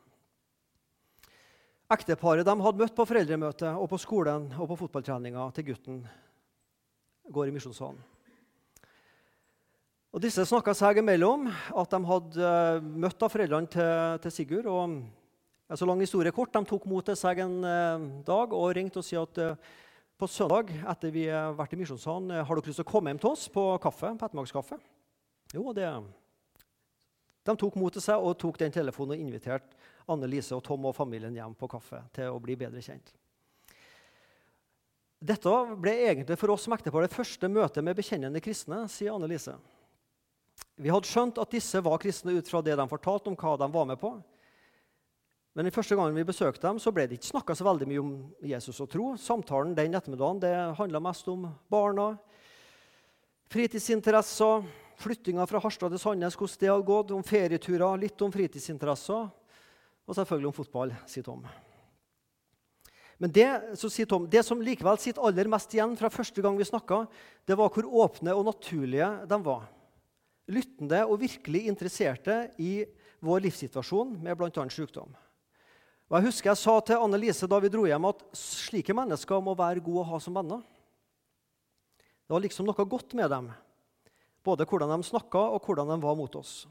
Ekteparet 1.91 2.47
de 2.47 2.55
hadde 2.55 2.79
møtt 2.79 2.95
på 2.95 3.03
foreldremøtet 3.03 3.75
og 3.75 3.89
på 3.91 3.99
skolen 3.99 4.45
og 4.55 4.69
på 4.71 4.77
fotballtreninga 4.85 5.49
til 5.57 5.73
gutten, 5.73 5.97
går 7.35 7.51
i 7.51 7.55
misjonssalen. 7.57 7.99
Og 10.15 10.23
Disse 10.23 10.45
snakka 10.47 10.71
seg 10.75 11.01
imellom 11.03 11.49
at 11.51 11.91
de 11.91 12.01
hadde 12.07 12.47
eh, 12.47 12.87
møtt 13.03 13.27
av 13.27 13.31
foreldrene 13.31 13.71
til, 13.71 13.91
til 14.23 14.35
Sigurd. 14.35 14.71
og 14.71 14.95
ja, 15.67 15.79
Så 15.79 15.87
lang 15.87 16.03
historie 16.03 16.31
kort. 16.35 16.55
De 16.55 16.63
tok 16.67 16.87
mot 16.91 17.07
til 17.07 17.19
seg 17.19 17.43
en 17.43 17.59
eh, 17.67 18.07
dag 18.27 18.55
og 18.55 18.71
ringte 18.79 19.03
og 19.03 19.07
sa 19.07 19.27
at 19.27 19.43
eh, 19.43 19.69
på 20.19 20.31
søndag 20.31 20.71
etter 20.95 21.15
vi 21.15 21.27
har 21.27 21.55
vært 21.59 21.75
i 21.75 21.81
misjonssalen, 21.81 22.31
har 22.39 22.55
dere 22.55 22.71
lyst 22.71 22.83
til 22.83 22.87
å 22.87 22.91
komme 22.91 23.11
hjem 23.11 23.23
til 23.23 23.33
oss 23.33 23.47
på 23.51 23.67
kaffe, 23.83 24.11
på 24.15 24.27
ettermiddagskaffe? 24.27 24.79
Jo, 25.57 25.71
det 25.75 25.91
De 27.47 27.55
tok 27.59 27.79
mot 27.81 27.91
til 27.91 28.05
seg 28.05 28.21
og 28.21 28.37
tok 28.39 28.63
den 28.63 28.75
telefonen 28.75 29.17
og 29.17 29.23
inviterte 29.27 29.80
Anne 30.11 30.29
Lise 30.31 30.57
og 30.57 30.65
Tom 30.67 30.89
og 30.91 30.97
familien 30.97 31.37
hjem 31.37 31.57
på 31.59 31.69
kaffe 31.71 32.03
til 32.17 32.33
å 32.33 32.41
bli 32.43 32.57
bedre 32.59 32.83
kjent. 32.85 33.13
Dette 35.21 35.53
ble 35.77 35.93
egentlig 36.07 36.39
for 36.41 36.55
oss 36.55 36.65
som 36.65 36.75
ektepar 36.75 37.05
det 37.05 37.13
første 37.13 37.49
møtet 37.53 37.85
med 37.85 37.99
bekjennende 37.99 38.41
kristne, 38.41 38.87
sier 38.89 39.13
Anne 39.13 39.29
Lise. 39.29 39.55
Vi 40.81 40.89
hadde 40.89 41.09
skjønt 41.09 41.39
at 41.43 41.53
disse 41.53 41.83
var 41.85 42.01
kristne 42.01 42.33
ut 42.39 42.49
fra 42.49 42.63
det 42.65 42.77
de 42.79 42.87
fortalte 42.89 43.29
om 43.29 43.37
hva 43.37 43.57
de 43.61 43.69
var 43.73 43.89
med 43.91 44.01
på. 44.01 44.15
Men 45.53 45.67
den 45.67 45.75
første 45.75 45.97
gangen 45.99 46.17
vi 46.17 46.25
besøkte 46.25 46.63
dem, 46.63 46.79
så 46.81 46.93
ble 46.95 47.05
det 47.11 47.19
ikke 47.19 47.33
snakka 47.33 47.57
så 47.59 47.67
veldig 47.67 47.89
mye 47.91 48.01
om 48.01 48.13
Jesus 48.47 48.79
og 48.81 48.89
tro. 48.93 49.07
Samtalen 49.19 49.75
den 49.77 49.97
ettermiddagen 49.99 50.41
det 50.41 50.53
handla 50.79 51.03
mest 51.03 51.29
om 51.29 51.49
barna, 51.69 52.15
fritidsinteresser, 53.51 54.65
flyttinga 55.01 55.45
fra 55.51 55.61
Harstad 55.61 55.93
til 55.93 56.01
Sandnes, 56.01 56.37
hvordan 56.39 56.61
det 56.63 56.71
hadde 56.71 56.87
gått, 56.87 57.13
om 57.17 57.27
ferieturer, 57.27 57.99
litt 57.99 58.23
om 58.23 58.33
fritidsinteresser, 58.33 59.27
og 60.11 60.17
selvfølgelig 60.19 60.51
om 60.51 60.57
fotball, 60.57 60.95
sier 61.07 61.25
Tom. 61.27 61.45
Men 63.21 63.33
det, 63.37 63.47
sier 63.79 64.09
Tom, 64.11 64.27
det 64.33 64.43
som 64.47 64.63
likevel 64.65 64.99
sitter 64.99 65.23
aller 65.23 65.49
mest 65.53 65.75
igjen 65.77 65.93
fra 65.99 66.11
første 66.11 66.43
gang 66.43 66.57
vi 66.59 66.67
snakka, 66.67 67.05
det 67.47 67.57
var 67.61 67.71
hvor 67.71 67.87
åpne 68.07 68.35
og 68.35 68.49
naturlige 68.49 69.11
de 69.31 69.39
var 69.45 69.69
lyttende 70.51 71.05
og 71.07 71.21
virkelig 71.21 71.67
interesserte 71.71 72.37
i 72.59 72.83
vår 73.23 73.45
livssituasjon 73.47 74.17
med 74.25 74.39
bl.a. 74.39 74.65
sykdom. 74.73 75.13
Og 76.11 76.17
jeg 76.19 76.27
husker 76.27 76.51
jeg 76.51 76.59
sa 76.59 76.75
til 76.83 77.05
Anne 77.05 77.21
Lise 77.23 77.47
da 77.47 77.61
vi 77.63 77.71
dro 77.71 77.85
hjem, 77.87 78.09
at 78.09 78.25
slike 78.35 78.97
mennesker 78.97 79.45
må 79.45 79.55
være 79.55 79.85
gode 79.85 80.03
å 80.03 80.09
ha 80.11 80.19
som 80.23 80.35
venner. 80.35 80.65
Det 82.27 82.35
var 82.35 82.43
liksom 82.43 82.67
noe 82.67 82.87
godt 82.89 83.15
med 83.19 83.31
dem, 83.31 83.51
både 84.43 84.67
hvordan 84.67 84.97
de 84.97 85.07
snakka, 85.07 85.45
og 85.55 85.63
hvordan 85.67 85.93
de 85.93 86.01
var 86.03 86.19
mot 86.19 86.41
oss. 86.41 86.65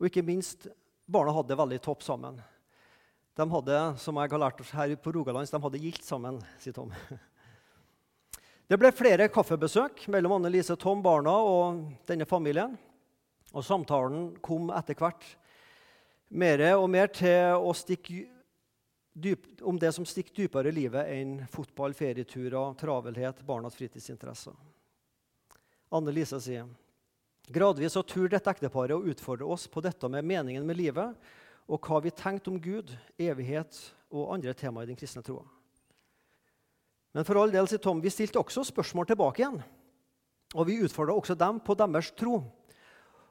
Og 0.00 0.10
ikke 0.10 0.24
minst, 0.26 0.66
barna 1.12 1.34
hadde 1.36 1.52
det 1.52 1.60
veldig 1.60 1.80
topp 1.84 2.02
sammen. 2.06 2.40
De 3.36 3.46
hadde 3.48 3.82
som 4.00 4.18
jeg 4.20 4.32
har 4.32 4.40
lært 4.42 4.60
oss 4.60 4.72
her 4.76 4.94
på 5.00 5.12
Rogalands, 5.14 5.52
de 5.52 5.60
hadde 5.62 5.80
gilt 5.80 6.04
sammen, 6.04 6.40
sier 6.62 6.76
Tom. 6.76 6.92
Det 8.70 8.78
ble 8.80 8.88
flere 8.94 9.26
kaffebesøk 9.28 10.06
mellom 10.08 10.38
Anne 10.38 10.48
Lise, 10.48 10.78
Tom, 10.80 11.02
barna 11.04 11.34
og 11.44 11.82
denne 12.08 12.24
familien. 12.24 12.72
Og 13.52 13.64
samtalen 13.66 14.30
kom 14.40 14.70
etter 14.72 14.96
hvert 14.96 15.26
mer 16.32 16.62
og 16.78 16.86
mer 16.88 17.10
til 17.12 17.58
å 17.58 17.74
stikke 17.76 18.22
dyp, 19.12 19.44
om 19.60 19.76
det 19.76 19.90
som 19.92 20.06
stikker 20.08 20.46
dypere 20.46 20.72
i 20.72 20.76
livet 20.78 21.10
enn 21.12 21.34
fotball, 21.52 21.92
ferieturer, 21.92 22.72
travelhet, 22.80 23.42
barnas 23.44 23.76
fritidsinteresser. 23.76 24.56
Anne 25.92 26.14
Lise 26.16 26.40
sier 26.40 26.70
gradvis 27.50 27.96
så 27.96 28.02
tur 28.06 28.28
dette 28.30 28.50
ekteparet 28.50 28.94
å 28.94 29.08
utfordre 29.10 29.48
oss 29.48 29.66
på 29.70 29.82
dette 29.82 30.08
med 30.12 30.26
meningen 30.26 30.66
med 30.66 30.78
livet 30.78 31.32
og 31.70 31.82
hva 31.86 32.00
vi 32.04 32.12
tenkte 32.14 32.50
om 32.50 32.60
Gud, 32.60 32.90
evighet 33.18 33.76
og 34.12 34.32
andre 34.34 34.54
temaer 34.54 34.86
i 34.86 34.92
den 34.92 34.98
kristne 34.98 35.22
troa. 35.24 35.44
Men 37.12 37.26
for 37.28 37.38
all 37.38 37.52
del, 37.52 37.68
sier 37.68 37.80
Tom, 37.82 38.00
vi 38.02 38.10
stilte 38.12 38.40
også 38.40 38.64
spørsmål 38.66 39.10
tilbake 39.10 39.42
igjen. 39.42 39.60
Og 40.56 40.66
vi 40.68 40.80
utfordra 40.84 41.14
også 41.16 41.36
dem 41.38 41.60
på 41.64 41.76
deres 41.78 42.10
tro. 42.16 42.40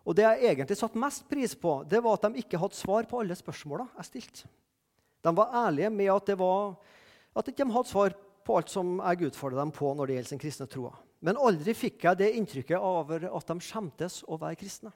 Og 0.01 0.17
det 0.17 0.25
jeg 0.25 0.53
egentlig 0.53 0.77
satte 0.79 1.01
mest 1.01 1.27
pris 1.29 1.53
på, 1.57 1.81
det 1.89 2.01
var 2.01 2.17
at 2.17 2.27
de 2.29 2.41
ikke 2.41 2.59
hadde 2.61 2.77
svar 2.77 3.05
på 3.09 3.21
alle 3.21 3.37
spørsmåla 3.37 3.87
jeg 3.99 4.09
stilte. 4.09 4.49
De 5.21 5.33
var 5.37 5.53
ærlige 5.67 5.91
med 5.93 6.09
at, 6.09 6.31
det 6.31 6.37
var, 6.39 6.75
at 7.37 7.45
de 7.45 7.53
ikke 7.53 7.69
hadde 7.69 7.91
svar 7.91 8.15
på 8.45 8.57
alt 8.57 8.71
som 8.73 8.95
jeg 8.97 9.29
utfordra 9.29 9.61
dem 9.61 9.73
på 9.75 9.91
når 9.93 10.09
det 10.09 10.15
gjelder 10.17 10.31
sin 10.33 10.41
kristne 10.41 10.69
tro. 10.69 10.89
Men 11.21 11.37
aldri 11.37 11.75
fikk 11.77 12.07
jeg 12.07 12.17
det 12.17 12.31
inntrykket 12.37 12.81
av 12.81 13.11
at 13.13 13.51
de 13.51 13.57
skjemtes 13.61 14.21
å 14.25 14.39
være 14.41 14.57
kristne. 14.57 14.93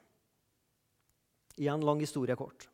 Igjen 1.56 1.84
lang 1.86 2.02
historie 2.02 2.36
kort. 2.36 2.66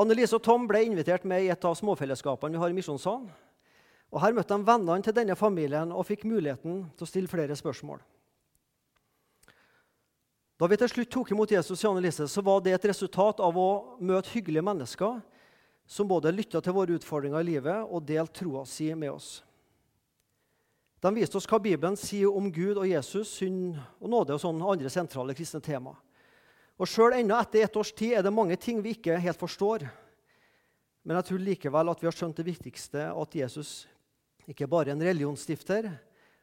Annelise 0.00 0.36
og 0.36 0.44
Tom 0.44 0.66
ble 0.68 0.82
invitert 0.86 1.26
med 1.28 1.44
i 1.44 1.50
et 1.52 1.64
av 1.66 1.76
småfellesskapene 1.78 2.56
vi 2.56 2.62
har 2.62 2.72
i 2.72 2.76
Misjonssalen. 2.76 3.28
Og 4.10 4.22
Her 4.22 4.34
møtte 4.34 4.56
de 4.56 4.66
vennene 4.66 5.06
til 5.06 5.14
denne 5.14 5.36
familien 5.38 5.92
og 5.94 6.06
fikk 6.08 6.26
muligheten 6.26 6.82
til 6.96 7.06
å 7.06 7.08
stille 7.08 7.30
flere 7.30 7.54
spørsmål. 7.58 8.00
Da 10.60 10.68
vi 10.68 10.76
til 10.76 10.90
slutt 10.92 11.12
tok 11.14 11.30
imot 11.32 11.52
Jesus, 11.54 11.80
i 11.80 11.88
Annelise, 11.88 12.26
så 12.28 12.42
var 12.44 12.58
det 12.60 12.74
et 12.76 12.88
resultat 12.90 13.38
av 13.40 13.56
å 13.56 13.70
møte 14.02 14.28
hyggelige 14.34 14.66
mennesker 14.66 15.20
som 15.88 16.08
både 16.10 16.34
lytta 16.34 16.60
til 16.60 16.74
våre 16.76 16.98
utfordringer 16.98 17.40
i 17.40 17.48
livet 17.54 17.86
og 17.86 18.04
delte 18.06 18.42
troa 18.42 18.66
si 18.68 18.90
med 18.92 19.14
oss. 19.14 19.38
De 21.00 21.14
viste 21.16 21.38
oss 21.38 21.48
hva 21.48 21.56
Bibelen 21.62 21.96
sier 21.96 22.28
om 22.28 22.50
Gud 22.52 22.76
og 22.76 22.88
Jesus, 22.88 23.30
synd 23.40 23.78
og 24.00 24.10
nåde 24.12 24.36
og 24.36 24.42
sånne 24.42 24.68
andre 24.68 24.90
sentrale 24.92 25.36
kristne 25.36 25.62
tema. 25.64 25.94
Og 26.80 26.88
Sjøl 26.88 27.16
ennå 27.16 27.36
etter 27.40 27.64
ett 27.64 27.76
års 27.76 27.92
tid 27.96 28.18
er 28.18 28.24
det 28.24 28.32
mange 28.32 28.56
ting 28.60 28.82
vi 28.84 28.94
ikke 28.96 29.16
helt 29.20 29.40
forstår. 29.40 29.86
Men 31.04 31.16
jeg 31.16 31.28
tror 31.28 31.42
likevel 31.44 31.92
at 31.92 32.02
vi 32.02 32.08
har 32.08 32.16
skjønt 32.16 32.36
det 32.40 32.48
viktigste, 32.48 33.08
at 33.08 33.36
Jesus 33.36 33.72
ikke 34.48 34.68
bare 34.68 34.90
er 34.90 34.98
en 34.98 35.04
religionsstifter, 35.04 35.88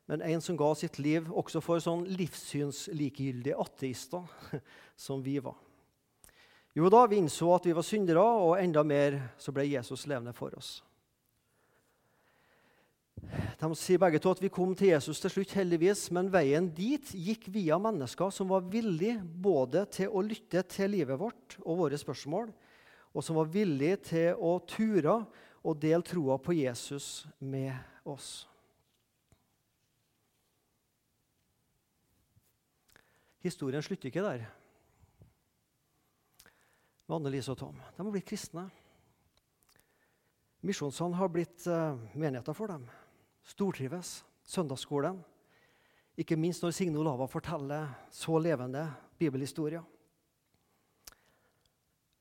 men 0.07 0.23
en 0.23 0.41
som 0.41 0.57
ga 0.57 0.71
sitt 0.77 0.97
liv 1.03 1.27
også 1.29 1.61
for 1.61 1.81
sånn 1.83 2.05
livssynslikegyldige 2.17 3.57
ateister 3.59 4.25
som 5.07 5.21
vi 5.21 5.37
var. 5.43 5.57
Jo 6.77 6.89
da, 6.93 7.03
vi 7.09 7.17
innså 7.21 7.49
at 7.55 7.65
vi 7.65 7.73
var 7.73 7.85
syndere, 7.85 8.21
og 8.21 8.57
enda 8.61 8.83
mer 8.85 9.19
så 9.41 9.53
ble 9.53 9.65
Jesus 9.65 10.05
levende 10.09 10.33
for 10.37 10.53
oss. 10.57 10.77
De 13.57 13.69
sier 13.75 13.99
begge 14.01 14.19
to 14.21 14.31
at 14.35 14.41
vi 14.41 14.51
kom 14.53 14.75
til 14.77 14.91
Jesus 14.91 15.19
til 15.21 15.33
slutt, 15.33 15.55
heldigvis, 15.57 16.07
men 16.15 16.29
veien 16.31 16.69
dit 16.73 17.09
gikk 17.17 17.47
via 17.53 17.79
mennesker 17.81 18.31
som 18.33 18.51
var 18.53 18.67
villige 18.69 19.17
både 19.23 19.85
til 19.97 20.13
å 20.13 20.23
lytte 20.25 20.61
til 20.69 20.93
livet 20.93 21.19
vårt 21.19 21.57
og 21.63 21.81
våre 21.81 21.97
spørsmål, 21.99 22.51
og 23.13 23.25
som 23.25 23.39
var 23.39 23.49
villige 23.49 23.97
til 24.11 24.37
å 24.37 24.57
ture 24.69 25.17
og 25.63 25.81
dele 25.81 26.05
troa 26.05 26.37
på 26.39 26.55
Jesus 26.59 27.25
med 27.39 27.73
oss. 28.07 28.45
Historien 33.43 33.83
slutter 33.83 34.09
ikke 34.09 34.25
der. 34.25 34.45
Med 37.07 37.15
Anne-Lise 37.17 37.53
og 37.53 37.59
Tom. 37.59 37.77
De 37.95 38.03
har 38.03 38.13
blitt 38.13 38.27
kristne. 38.27 38.67
Misjonssalen 40.67 41.15
har 41.15 41.29
blitt 41.31 41.67
uh, 41.71 41.95
menigheter 42.17 42.55
for 42.57 42.73
dem. 42.73 42.87
Stortrives. 43.47 44.21
Søndagsskolen. 44.47 45.17
Ikke 46.17 46.37
minst 46.39 46.63
når 46.63 46.73
Signe 46.73 46.99
Olava 46.99 47.27
forteller 47.29 47.89
så 48.15 48.39
levende 48.41 48.85
bibelhistorier. 49.19 49.83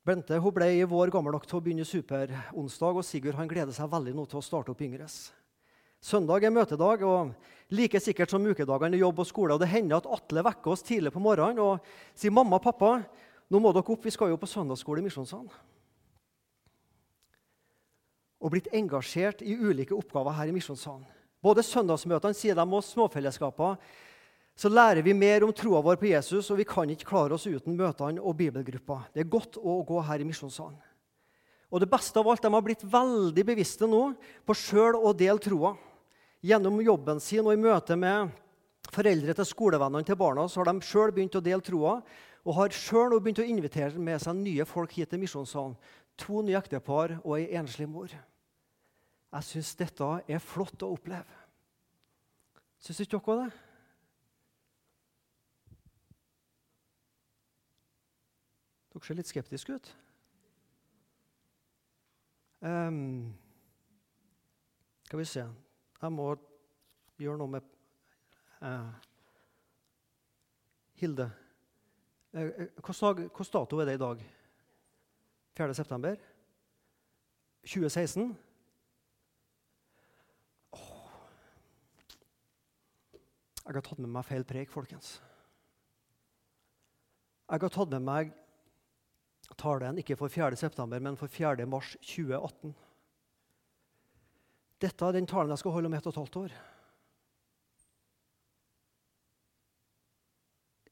Bente 0.07 0.39
hun 0.39 0.55
ble 0.55 0.69
i 0.77 0.85
vår 0.87 1.11
gammel 1.11 1.35
nok 1.35 1.47
til 1.49 1.59
å 1.59 1.63
begynne 1.65 1.87
superonsdag, 1.87 2.99
og 2.99 3.07
Sigurd 3.07 3.39
han 3.39 3.49
gleder 3.51 3.75
seg 3.75 3.91
veldig 3.91 4.13
nå 4.15 4.27
til 4.31 4.39
å 4.39 4.45
starte 4.45 4.71
opp 4.71 4.83
Yngres. 4.87 5.17
Søndag 5.99 6.45
er 6.47 6.55
møtedag, 6.55 7.03
og 7.03 7.33
like 7.75 7.99
sikkert 8.03 8.31
som 8.31 8.45
ukedagene 8.47 9.01
jobb 9.01 9.25
og 9.25 9.27
skole. 9.27 9.57
og 9.57 9.63
Det 9.63 9.71
hender 9.73 9.97
at 9.97 10.07
Atle 10.19 10.45
vekker 10.47 10.75
oss 10.77 10.85
tidlig 10.87 11.11
på 11.15 11.23
morgenen 11.23 11.59
og 11.59 11.81
sier 12.15 12.31
'Mamma, 12.31 12.61
pappa, 12.63 13.03
nå 13.51 13.59
må 13.59 13.73
dere 13.73 13.91
opp, 13.91 14.05
vi 14.05 14.11
skal 14.11 14.29
jo 14.29 14.37
på 14.37 14.47
søndagsskole 14.47 15.01
i 15.01 15.07
Misjonssalen'. 15.09 15.51
Og 18.41 18.51
blitt 18.51 18.69
engasjert 18.73 19.43
i 19.43 19.57
ulike 19.57 19.97
oppgaver 19.97 20.33
her 20.33 20.47
i 20.47 20.53
Misjonssalen. 20.53 21.16
Både 21.47 21.63
søndagsmøtene 21.63 22.35
sier 22.35 22.59
de 22.59 22.67
og 22.67 22.83
småfellesskapene. 22.83 23.79
så 24.57 24.71
lærer 24.73 25.03
vi 25.05 25.13
mer 25.13 25.45
om 25.45 25.53
troa 25.53 25.83
vår 25.85 25.99
på 26.01 26.09
Jesus, 26.09 26.51
og 26.51 26.57
vi 26.57 26.65
kan 26.65 26.89
ikke 26.89 27.05
klare 27.05 27.35
oss 27.37 27.45
uten 27.47 27.77
møtene 27.77 28.23
og 28.23 28.39
bibelgruppa. 28.39 29.03
Det 29.13 29.21
er 29.21 29.29
godt 29.29 29.59
å 29.61 29.83
gå 29.85 30.01
her 30.01 30.23
i 30.23 30.25
Misjonssalen. 30.25 30.79
Og 31.71 31.83
det 31.83 31.91
beste 31.93 32.19
av 32.19 32.31
alt, 32.31 32.41
de 32.41 32.53
har 32.55 32.65
blitt 32.65 32.85
veldig 32.89 33.45
bevisste 33.45 33.85
nå 33.87 34.15
på 34.47 34.57
sjøl 34.57 34.97
å 34.97 35.13
dele 35.13 35.43
troa. 35.45 35.75
Gjennom 36.41 36.81
jobben 36.81 37.21
sin 37.21 37.45
og 37.45 37.53
i 37.53 37.61
møte 37.61 37.99
med 38.01 38.33
foreldre 38.95 39.35
til 39.37 39.49
skolevennene 39.51 40.09
til 40.09 40.17
barna 40.17 40.47
så 40.49 40.63
har 40.63 40.71
de 40.71 40.89
sjøl 40.89 41.13
begynt 41.13 41.37
å 41.37 41.45
dele 41.45 41.61
troa 41.61 41.99
og 42.47 42.57
har 42.57 42.73
sjøl 42.73 43.19
begynt 43.19 43.43
å 43.43 43.51
invitere 43.51 43.99
med 44.01 44.23
seg 44.25 44.39
nye 44.41 44.65
folk 44.65 44.97
hit 44.97 45.13
til 45.13 45.21
Misjonssalen. 45.21 45.77
To 46.23 46.41
nye 46.41 46.57
ektepar 46.57 47.19
og 47.25 47.37
ei 47.37 47.51
enslig 47.61 47.91
mor. 47.91 48.09
Jeg 49.33 49.45
syns 49.45 49.75
dette 49.77 50.11
er 50.29 50.43
flott 50.43 50.83
å 50.87 50.93
oppleve. 50.95 51.43
Syns 52.79 53.01
ikke 53.03 53.19
dere 53.19 53.47
det? 53.47 53.63
Dere 58.95 59.05
ser 59.05 59.19
litt 59.19 59.29
skeptiske 59.29 59.77
ut. 59.77 59.91
Um, 62.67 63.35
skal 65.05 65.21
vi 65.21 65.25
se 65.29 65.43
Jeg 65.45 66.13
må 66.13 66.31
gjøre 67.21 67.37
noe 67.39 67.53
med 67.53 67.67
uh, 68.65 68.89
Hilde. 70.97 71.29
Uh, 72.33 72.49
Hvilken 72.81 73.53
dato 73.53 73.81
er 73.81 73.91
det 73.91 73.99
i 73.99 74.03
dag? 74.03 74.25
4. 75.57 75.75
september? 75.75 76.17
2016? 77.67 78.46
Jeg 83.67 83.75
har 83.75 83.83
tatt 83.83 83.99
med 83.99 84.13
meg 84.15 84.27
feil 84.27 84.45
preik, 84.47 84.71
folkens. 84.71 85.17
Jeg 87.51 87.63
har 87.63 87.73
tatt 87.75 87.91
med 87.91 88.05
meg 88.07 88.35
talen 89.59 89.99
ikke 89.99 90.17
for 90.19 90.31
4. 90.31 90.57
september, 90.59 91.01
men 91.03 91.19
for 91.19 91.31
4. 91.31 91.67
mars 91.67 91.97
2018. 92.03 92.75
Dette 94.83 95.07
er 95.07 95.17
den 95.17 95.27
talen 95.27 95.51
jeg 95.51 95.63
skal 95.63 95.75
holde 95.75 95.91
om 95.91 95.97
ett 95.97 96.07
og 96.07 96.13
et 96.13 96.21
halvt 96.21 96.39
år. 96.43 96.57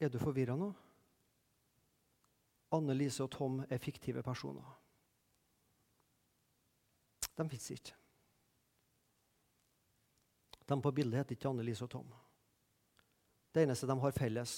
Er 0.01 0.11
du 0.11 0.19
forvirra 0.19 0.57
nå? 0.59 0.73
Anne 2.75 2.97
Lise 2.99 3.23
og 3.23 3.31
Tom 3.31 3.61
er 3.71 3.79
fiktive 3.79 4.23
personer. 4.27 4.67
De 7.35 7.47
fins 7.51 7.71
ikke. 7.71 7.95
De 10.65 10.81
på 10.81 10.95
bildet 10.97 11.21
heter 11.21 11.37
ikke 11.37 11.51
Anne 11.51 11.67
Lise 11.67 11.87
og 11.87 11.93
Tom. 11.93 12.13
Det 13.55 13.63
eneste 13.63 13.87
de 13.87 13.95
har 14.03 14.15
felles, 14.17 14.55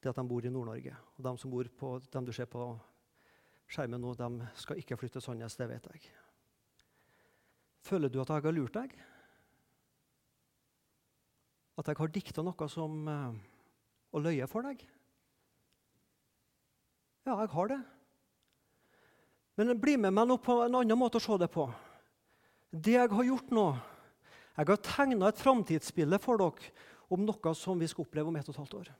det 0.00 0.10
er 0.10 0.12
at 0.12 0.18
de 0.20 0.28
bor 0.28 0.44
i 0.44 0.52
Nord-Norge. 0.52 0.92
Og 1.16 1.24
de 1.24 1.32
som 1.40 1.52
bor 1.52 1.68
på, 1.80 1.94
de 2.04 2.20
du 2.26 2.32
ser 2.36 2.50
på 2.52 2.66
skjermen 3.72 4.02
nå, 4.04 4.12
de 4.18 4.48
skal 4.60 4.80
ikke 4.82 4.98
flytte 5.00 5.22
Sandnes. 5.24 5.56
Det 5.56 5.68
vet 5.70 5.88
jeg. 5.88 6.04
Føler 7.84 8.12
du 8.12 8.20
at 8.20 8.28
jeg 8.28 8.44
har 8.44 8.56
lurt 8.56 8.76
deg? 8.76 8.92
At 11.80 11.88
jeg 11.88 11.98
har 11.98 12.12
dikta 12.12 12.44
noe 12.44 12.68
som 12.68 13.08
og 13.08 14.22
løye 14.22 14.46
for 14.46 14.68
deg? 14.68 14.84
Ja, 17.24 17.40
jeg 17.40 17.50
har 17.56 17.72
det. 17.72 17.80
Men 19.56 19.78
bli 19.80 19.96
med 19.96 20.12
meg 20.12 20.28
nå 20.28 20.36
på 20.42 20.60
en 20.64 20.76
annen 20.76 20.98
måte 20.98 21.18
å 21.18 21.24
se 21.24 21.38
det 21.40 21.48
på. 21.50 21.66
Det 22.68 22.98
jeg 22.98 23.10
har 23.10 23.28
gjort 23.30 23.52
nå 23.54 23.68
Jeg 24.54 24.66
har 24.66 24.78
tegna 24.86 25.28
et 25.30 25.38
framtidsbilde 25.40 26.18
for 26.22 26.38
dere 26.38 26.70
om 27.12 27.24
noe 27.24 27.54
som 27.56 27.80
vi 27.80 27.88
skal 27.90 28.06
oppleve 28.06 28.30
om 28.30 28.36
ett 28.38 28.48
og 28.48 28.54
et 28.54 28.62
halvt 28.62 28.78
år. 28.80 28.92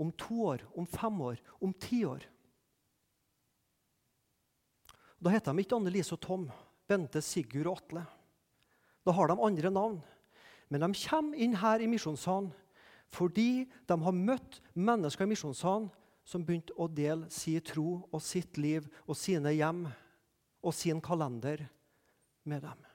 Om 0.00 0.12
to 0.16 0.36
år, 0.48 0.64
om 0.78 0.86
fem 0.88 1.20
år, 1.20 1.42
om 1.60 1.72
ti 1.76 2.04
år. 2.08 2.24
Da 5.20 5.32
heter 5.34 5.52
de 5.52 5.64
ikke 5.64 5.76
Anne 5.76 5.92
Lise 5.92 6.16
og 6.16 6.22
Tom, 6.24 6.46
Bente, 6.88 7.20
Sigurd 7.20 7.68
og 7.68 7.82
Atle. 7.82 8.06
Da 9.04 9.12
har 9.16 9.28
de 9.28 9.36
andre 9.36 9.70
navn. 9.72 10.00
Men 10.70 10.86
de 10.86 11.02
kommer 11.02 11.36
inn 11.36 11.56
her 11.60 11.82
i 11.82 11.90
misjonssalen 11.90 12.52
fordi 13.10 13.64
de 13.90 13.94
har 14.04 14.14
møtt 14.14 14.60
mennesker 14.78 15.26
i 15.26 15.32
misjonssalen 15.32 15.88
som 16.22 16.44
begynte 16.46 16.76
å 16.78 16.86
dele 16.86 17.26
sin 17.34 17.58
tro 17.66 18.04
og 18.06 18.22
sitt 18.22 18.54
liv 18.60 18.86
og 19.02 19.18
sine 19.18 19.50
hjem 19.56 19.82
og 20.62 20.76
sin 20.76 21.00
kalender 21.02 21.64
med 22.46 22.62
dem. 22.62 22.89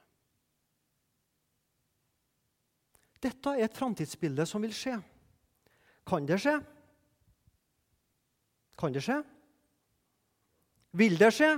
Dette 3.26 3.56
er 3.56 3.66
et 3.66 3.76
framtidsbilde 3.76 4.46
som 4.46 4.62
vil 4.62 4.74
skje. 4.74 4.96
Kan 6.06 6.26
det 6.28 6.38
skje? 6.42 6.60
Kan 8.78 8.94
det 8.94 9.02
skje? 9.02 9.18
Vil 10.96 11.18
det 11.18 11.32
skje? 11.34 11.50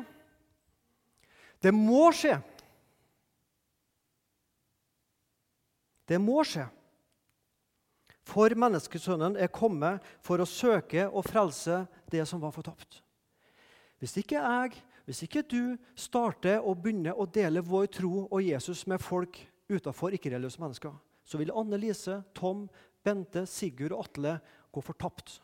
Det 1.60 1.74
må 1.74 2.08
skje. 2.14 2.38
Det 6.08 6.18
må 6.22 6.40
skje. 6.46 6.64
For 8.28 8.52
menneskesønnen 8.56 9.38
er 9.40 9.52
kommet 9.52 10.04
for 10.24 10.40
å 10.40 10.48
søke 10.48 11.06
og 11.08 11.26
frelse 11.26 11.82
det 12.12 12.24
som 12.28 12.40
var 12.40 12.52
fortapt. 12.52 13.00
Hvis 13.98 14.14
ikke 14.20 14.38
jeg, 14.38 14.80
hvis 15.08 15.24
ikke 15.24 15.42
du 15.48 15.76
starter 15.98 16.60
å 16.60 16.74
begynne 16.76 17.14
å 17.16 17.26
dele 17.26 17.64
vår 17.64 17.88
tro 17.98 18.26
og 18.26 18.40
Jesus 18.44 18.84
med 18.86 19.02
folk 19.02 19.40
utenfor 19.68 20.14
ikke-religiøse 20.16 20.60
mennesker, 20.60 20.92
så 21.28 21.36
vil 21.36 21.52
Anne 21.52 21.76
Lise, 21.76 22.22
Tom, 22.32 22.64
Bente, 23.04 23.44
Sigurd 23.46 23.92
og 23.92 24.06
Atle 24.06 24.38
gå 24.72 24.80
fortapt 24.84 25.38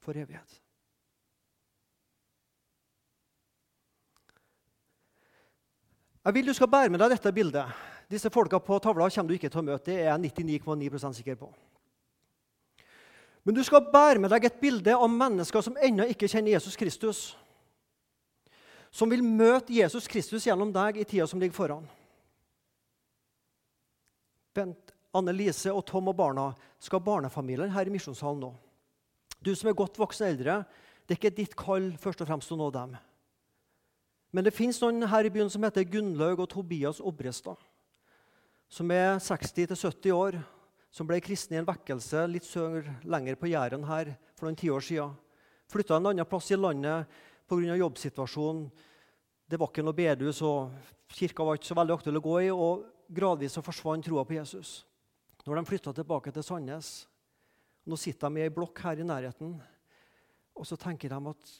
for 0.00 0.16
evighet. 0.16 0.60
Jeg 6.24 6.36
vil 6.36 6.48
du 6.48 6.52
skal 6.56 6.68
bære 6.68 6.92
med 6.92 7.00
deg 7.00 7.14
dette 7.14 7.32
bildet. 7.32 7.76
Disse 8.10 8.30
folka 8.32 8.58
på 8.60 8.78
tavla 8.82 9.08
kommer 9.08 9.28
du 9.28 9.36
ikke 9.36 9.48
til 9.52 9.62
å 9.62 9.64
møte. 9.64 9.88
Det 9.88 10.00
er 10.02 10.10
jeg 10.10 10.32
99,9% 10.32 11.20
sikker 11.20 11.38
på. 11.40 11.48
Men 13.44 13.56
du 13.56 13.62
skal 13.64 13.86
bære 13.92 14.20
med 14.20 14.32
deg 14.32 14.44
et 14.44 14.60
bilde 14.60 14.96
av 14.96 15.08
mennesker 15.08 15.64
som 15.64 15.78
ennå 15.80 16.08
ikke 16.12 16.28
kjenner 16.28 16.52
Jesus 16.56 16.76
Kristus. 16.76 17.20
Som 18.92 19.12
vil 19.12 19.24
møte 19.24 19.72
Jesus 19.72 20.08
Kristus 20.10 20.44
gjennom 20.48 20.72
deg 20.74 21.00
i 21.00 21.06
tida 21.08 21.28
som 21.30 21.40
ligger 21.40 21.56
foran. 21.56 21.88
Bent, 24.52 24.89
Anne-Lise 25.16 25.72
og 25.74 25.84
Tom 25.88 26.10
og 26.12 26.16
barna 26.18 26.50
skal 26.82 27.02
barnefamilien 27.02 27.72
her 27.74 27.88
i 27.88 27.92
misjonssalen 27.92 28.44
nå. 28.44 28.50
Du 29.40 29.50
som 29.56 29.70
er 29.70 29.78
godt 29.78 29.98
voksen 29.98 30.28
eldre, 30.28 30.60
det 31.06 31.16
er 31.16 31.18
ikke 31.18 31.34
ditt 31.34 31.56
kall 31.58 31.90
først 31.98 32.22
og 32.22 32.28
fremst 32.28 32.52
å 32.52 32.58
nå 32.60 32.68
dem. 32.74 32.94
Men 34.30 34.46
det 34.46 34.54
fins 34.54 34.78
noen 34.78 35.08
her 35.10 35.26
i 35.26 35.32
byen 35.32 35.50
som 35.50 35.64
heter 35.66 35.88
Gunnlaug 35.90 36.44
og 36.44 36.50
Tobias 36.52 37.00
Obrestad. 37.02 37.58
Som 38.70 38.92
er 38.94 39.16
60-70 39.18 40.14
år, 40.14 40.38
som 40.94 41.08
ble 41.08 41.18
kristne 41.22 41.56
i 41.56 41.60
en 41.60 41.66
vekkelse 41.66 42.22
litt 42.30 42.46
sør 42.46 42.86
lenger 43.02 43.38
på 43.38 43.50
Jæren 43.50 43.88
her 43.88 44.12
for 44.38 44.46
noen 44.46 44.58
tiår 44.58 44.86
siden. 44.86 45.16
Flytta 45.70 45.98
en 45.98 46.12
annen 46.12 46.26
plass 46.26 46.50
i 46.50 46.58
landet 46.58 47.10
pga. 47.50 47.74
jobbsituasjonen. 47.74 48.68
Det 49.50 49.58
var 49.58 49.70
ikke 49.70 49.82
noe 49.82 49.98
bedehus, 49.98 50.42
og 50.46 50.70
kirka 51.10 51.42
var 51.42 51.58
ikke 51.58 51.66
så 51.66 51.74
veldig 51.74 51.96
aktuell 51.96 52.20
å 52.20 52.22
gå 52.22 52.36
i. 52.44 52.50
og 52.54 52.86
Gradvis 53.10 53.56
så 53.58 53.62
forsvant 53.62 54.06
troa 54.06 54.22
på 54.22 54.38
Jesus. 54.38 54.84
Når 55.46 55.56
de 55.56 55.66
flytta 55.66 55.92
tilbake 55.96 56.32
til 56.34 56.44
Sandnes 56.44 57.08
Nå 57.88 57.96
sitter 57.96 58.28
de 58.28 58.42
i 58.42 58.44
ei 58.44 58.52
blokk 58.52 58.82
her 58.84 59.00
i 59.00 59.06
nærheten. 59.06 59.54
Og 60.54 60.66
så 60.68 60.76
tenker 60.76 61.08
de 61.08 61.30
at 61.30 61.52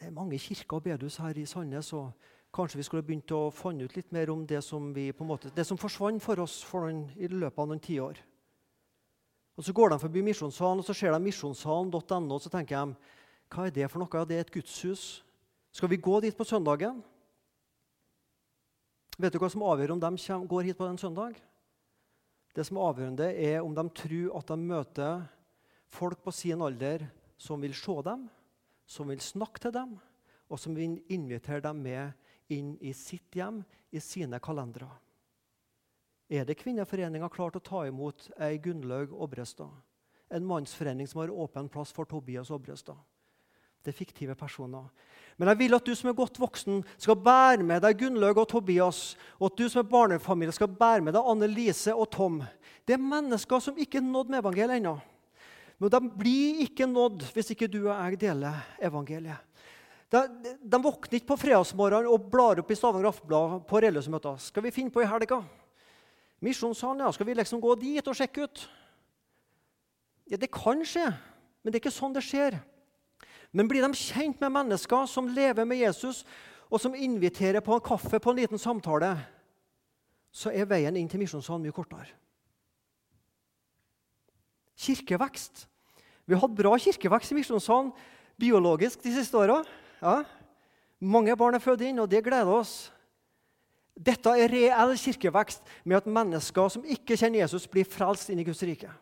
det 0.00 0.08
er 0.08 0.16
mange 0.16 0.38
kirker 0.38 0.80
og 0.80 0.82
bedehus 0.82 1.20
her 1.22 1.38
i 1.38 1.46
Sandnes. 1.46 1.92
og 1.92 2.10
Kanskje 2.52 2.80
vi 2.80 2.82
skulle 2.82 3.06
begynt 3.06 3.30
å 3.30 3.52
finne 3.54 3.86
ut 3.86 3.94
litt 3.94 4.10
mer 4.12 4.32
om 4.32 4.42
det 4.46 4.58
som, 4.66 4.90
vi, 4.94 5.12
måte, 5.22 5.52
det 5.54 5.64
som 5.68 5.78
forsvant 5.78 6.22
for 6.22 6.42
oss 6.42 6.64
for 6.66 6.88
noen, 6.88 7.04
i 7.14 7.28
løpet 7.30 7.62
av 7.62 7.68
noen 7.70 7.82
tiår. 7.82 8.18
Og 9.56 9.64
Så 9.64 9.72
går 9.72 9.90
de 9.90 9.98
forbi 10.02 10.22
Misjonssalen, 10.26 10.80
og 10.80 10.84
så 10.84 10.94
ser 10.96 11.12
de 11.12 11.20
misjonssalen.no, 11.22 12.34
og 12.34 12.42
så 12.42 12.50
tenker 12.50 12.80
de 12.80 12.96
hva 13.50 13.66
er 13.66 13.74
det 13.74 13.90
for 13.90 14.02
noe? 14.02 14.24
Det 14.26 14.36
er 14.36 14.44
et 14.46 14.52
gudshus. 14.54 15.22
Skal 15.70 15.90
vi 15.90 16.00
gå 16.00 16.20
dit 16.20 16.36
på 16.36 16.46
søndagen? 16.46 17.02
Vet 19.18 19.34
du 19.34 19.38
hva 19.38 19.50
som 19.52 19.62
avgjør 19.62 19.94
om 19.94 20.02
de 20.02 20.10
går 20.48 20.70
hit 20.70 20.78
på 20.78 20.86
en 20.88 20.98
søndag? 20.98 21.38
Det 22.54 22.64
som 22.66 22.78
er 22.78 22.88
avgjørende, 22.90 23.28
er 23.30 23.60
om 23.62 23.74
de 23.74 23.84
tror 23.94 24.38
at 24.40 24.50
de 24.50 24.58
møter 24.58 25.26
folk 25.90 26.22
på 26.24 26.34
sin 26.34 26.62
alder 26.62 27.06
som 27.40 27.62
vil 27.62 27.74
se 27.76 27.94
dem, 28.06 28.26
som 28.86 29.10
vil 29.10 29.22
snakke 29.22 29.62
til 29.62 29.74
dem, 29.74 29.94
og 30.50 30.58
som 30.58 30.74
vil 30.74 30.98
invitere 31.12 31.62
dem 31.62 31.82
med 31.84 32.10
inn 32.50 32.74
i 32.82 32.92
sitt 32.96 33.38
hjem, 33.38 33.62
i 33.90 34.02
sine 34.02 34.38
kalendere. 34.42 34.90
Er 36.30 36.44
det 36.46 36.58
Kvinneforeninga 36.60 37.26
klar 37.30 37.50
til 37.50 37.58
å 37.58 37.66
ta 37.66 37.78
imot 37.88 38.28
ei 38.38 38.58
Gunnlaug 38.62 39.14
Obrestad? 39.14 39.70
En 40.30 40.46
mannsforening 40.46 41.08
som 41.10 41.24
har 41.24 41.32
åpen 41.34 41.70
plass 41.70 41.90
for 41.94 42.06
Tobias 42.06 42.52
Obrestad? 42.54 42.98
Det 43.80 43.92
er 43.92 43.96
fiktive 43.96 44.36
personer. 44.36 44.88
Men 45.40 45.48
jeg 45.48 45.60
vil 45.62 45.76
at 45.78 45.86
du 45.86 45.94
som 45.96 46.10
er 46.10 46.16
godt 46.18 46.36
voksen, 46.36 46.82
skal 47.00 47.16
bære 47.16 47.64
med 47.64 47.80
deg 47.80 47.96
Gunnlaug 48.02 48.42
og 48.42 48.48
Tobias. 48.50 49.14
Og 49.38 49.48
at 49.48 49.56
du 49.56 49.70
som 49.72 49.80
er 49.80 49.88
barnefamilie, 49.88 50.52
skal 50.52 50.68
bære 50.68 51.00
med 51.06 51.16
deg 51.16 51.30
Anne 51.32 51.48
Lise 51.48 51.94
og 51.96 52.10
Tom. 52.12 52.42
Det 52.84 52.96
er 52.96 53.00
mennesker 53.00 53.62
som 53.64 53.78
ikke 53.80 54.02
er 54.02 54.04
nådd 54.04 54.32
med 54.32 54.42
evangeliet 54.42 54.82
ennå. 54.82 54.98
Men 55.80 55.92
de 55.94 56.00
blir 56.12 56.60
ikke 56.66 56.84
nådd 56.84 57.24
hvis 57.32 57.54
ikke 57.54 57.70
du 57.72 57.86
og 57.86 57.94
jeg 57.94 58.20
deler 58.20 58.58
evangeliet. 58.84 59.40
De, 60.10 60.20
de 60.60 60.80
våkner 60.82 61.20
ikke 61.20 61.30
på 61.30 61.38
fredagsmorgenen 61.38 62.10
og 62.10 62.26
blar 62.32 62.58
opp 62.60 62.72
i 62.72 62.76
Stavanger 62.76 63.08
Aftenblad 63.12 63.60
på 63.70 63.80
religiøse. 63.80 64.34
Skal 64.50 64.64
vi 64.66 64.74
finne 64.74 64.92
på 64.92 65.04
i 65.04 65.08
helga? 65.08 65.38
Misjonssalen, 66.44 67.04
ja. 67.04 67.12
Skal 67.14 67.28
vi 67.28 67.36
liksom 67.38 67.62
gå 67.62 67.76
dit 67.78 68.08
og 68.10 68.16
sjekke 68.18 68.44
ut? 68.44 68.64
Ja, 70.30 70.36
Det 70.36 70.50
kan 70.52 70.84
skje, 70.84 71.06
men 71.62 71.72
det 71.72 71.78
er 71.78 71.84
ikke 71.84 71.94
sånn 71.94 72.12
det 72.12 72.26
skjer. 72.26 72.58
Men 73.52 73.68
blir 73.68 73.82
de 73.82 73.96
kjent 73.98 74.40
med 74.42 74.52
mennesker 74.54 75.08
som 75.10 75.28
lever 75.34 75.66
med 75.66 75.80
Jesus, 75.82 76.22
og 76.70 76.78
som 76.78 76.94
inviterer 76.94 77.62
på 77.64 77.74
en 77.74 77.82
kaffe 77.82 78.20
på 78.22 78.30
en 78.30 78.38
liten 78.38 78.60
samtale, 78.62 79.16
så 80.30 80.52
er 80.54 80.68
veien 80.70 80.94
inn 80.96 81.08
til 81.10 81.18
misjonssalen 81.18 81.64
mye 81.64 81.74
kortere. 81.74 82.06
Kirkevekst. 84.78 85.66
Vi 86.24 86.36
har 86.36 86.44
hatt 86.44 86.54
bra 86.56 86.76
kirkevekst 86.78 87.34
i 87.34 87.40
misjonssalen 87.40 87.90
biologisk 88.40 89.02
de 89.02 89.16
siste 89.16 89.36
åra. 89.36 89.58
Ja. 90.00 90.22
Mange 91.00 91.34
barn 91.36 91.58
er 91.58 91.64
født 91.64 91.82
inn, 91.88 91.98
og 91.98 92.08
det 92.12 92.22
gleder 92.24 92.54
oss. 92.54 92.92
Dette 94.00 94.32
er 94.38 94.48
reell 94.48 94.94
kirkevekst 94.96 95.66
med 95.84 95.98
at 95.98 96.08
mennesker 96.08 96.70
som 96.72 96.86
ikke 96.86 97.18
kjenner 97.18 97.42
Jesus, 97.42 97.66
blir 97.68 97.88
frelst 97.88 98.30
inn 98.30 98.40
i 98.40 98.46
Guds 98.46 98.62
rike. 98.64 98.92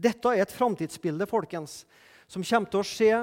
Dette 0.00 0.32
er 0.32 0.44
et 0.44 0.54
framtidsbilde 0.54 1.26
folkens, 1.28 1.82
som 2.30 2.44
kommer 2.46 2.70
til 2.70 2.80
å 2.80 2.86
skje 2.86 3.16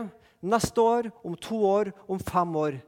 neste 0.44 0.84
år, 0.84 1.08
om 1.24 1.38
to 1.40 1.62
år, 1.66 1.94
om 2.12 2.20
fem 2.20 2.56
år. 2.60 2.82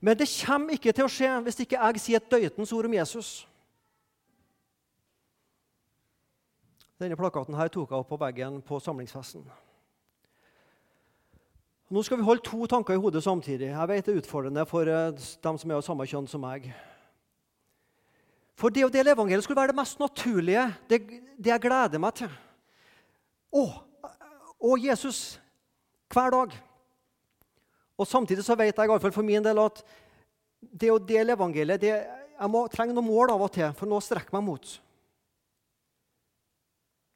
Men 0.00 0.18
det 0.18 0.30
kommer 0.30 0.76
ikke 0.76 0.94
til 0.94 1.06
å 1.06 1.10
skje 1.10 1.32
hvis 1.46 1.60
ikke 1.64 1.80
jeg 1.80 2.02
sier 2.02 2.22
et 2.22 2.30
døytens 2.30 2.72
ord 2.76 2.86
om 2.86 2.94
Jesus. 2.94 3.32
Denne 7.00 7.18
plakaten 7.18 7.56
her 7.58 7.72
tok 7.72 7.90
jeg 7.90 8.04
opp 8.04 8.10
på 8.12 8.20
veggen 8.20 8.60
på 8.64 8.78
samlingsfesten. 8.80 9.42
Nå 11.94 12.02
skal 12.02 12.18
vi 12.18 12.26
holde 12.26 12.42
to 12.46 12.66
tanker 12.70 12.96
i 12.96 13.00
hodet 13.00 13.22
samtidig. 13.24 13.68
Jeg 13.68 13.88
vet 13.90 14.06
det 14.06 14.14
er 14.14 14.20
utfordrende 14.22 14.64
for 14.66 14.88
eh, 14.88 15.24
dem 15.44 15.58
som 15.60 15.70
er 15.70 15.78
av 15.78 15.84
samme 15.84 16.06
kjønn 16.08 16.28
som 16.30 16.42
meg. 16.42 16.70
For 18.58 18.72
det 18.72 18.86
å 18.86 18.92
dele 18.92 19.12
evangeliet 19.12 19.44
skulle 19.44 19.60
være 19.60 19.74
det 19.74 19.80
mest 19.80 20.00
naturlige, 20.00 20.64
det, 20.88 21.00
det 21.36 21.52
jeg 21.52 21.62
gleder 21.66 22.02
meg 22.02 22.16
til. 22.22 22.30
Å, 23.54 23.64
å, 24.58 24.76
Jesus, 24.80 25.38
hver 26.14 26.34
dag. 26.34 26.56
Og 27.98 28.06
Samtidig 28.06 28.44
så 28.44 28.56
vet 28.58 28.74
jeg 28.74 28.90
i 28.90 28.98
fall 29.02 29.14
for 29.14 29.26
min 29.26 29.44
del 29.44 29.60
at 29.62 29.82
det 30.60 30.90
å 30.90 30.98
dele 30.98 31.36
evangeliet 31.36 31.80
det, 31.80 31.94
Jeg 32.34 32.50
må 32.50 32.64
trenge 32.66 32.94
noen 32.94 33.06
mål 33.06 33.30
av 33.30 33.42
og 33.46 33.52
til, 33.54 33.68
for 33.78 33.86
nå 33.86 34.00
strekker 34.02 34.34
meg 34.34 34.42
mot. 34.42 34.70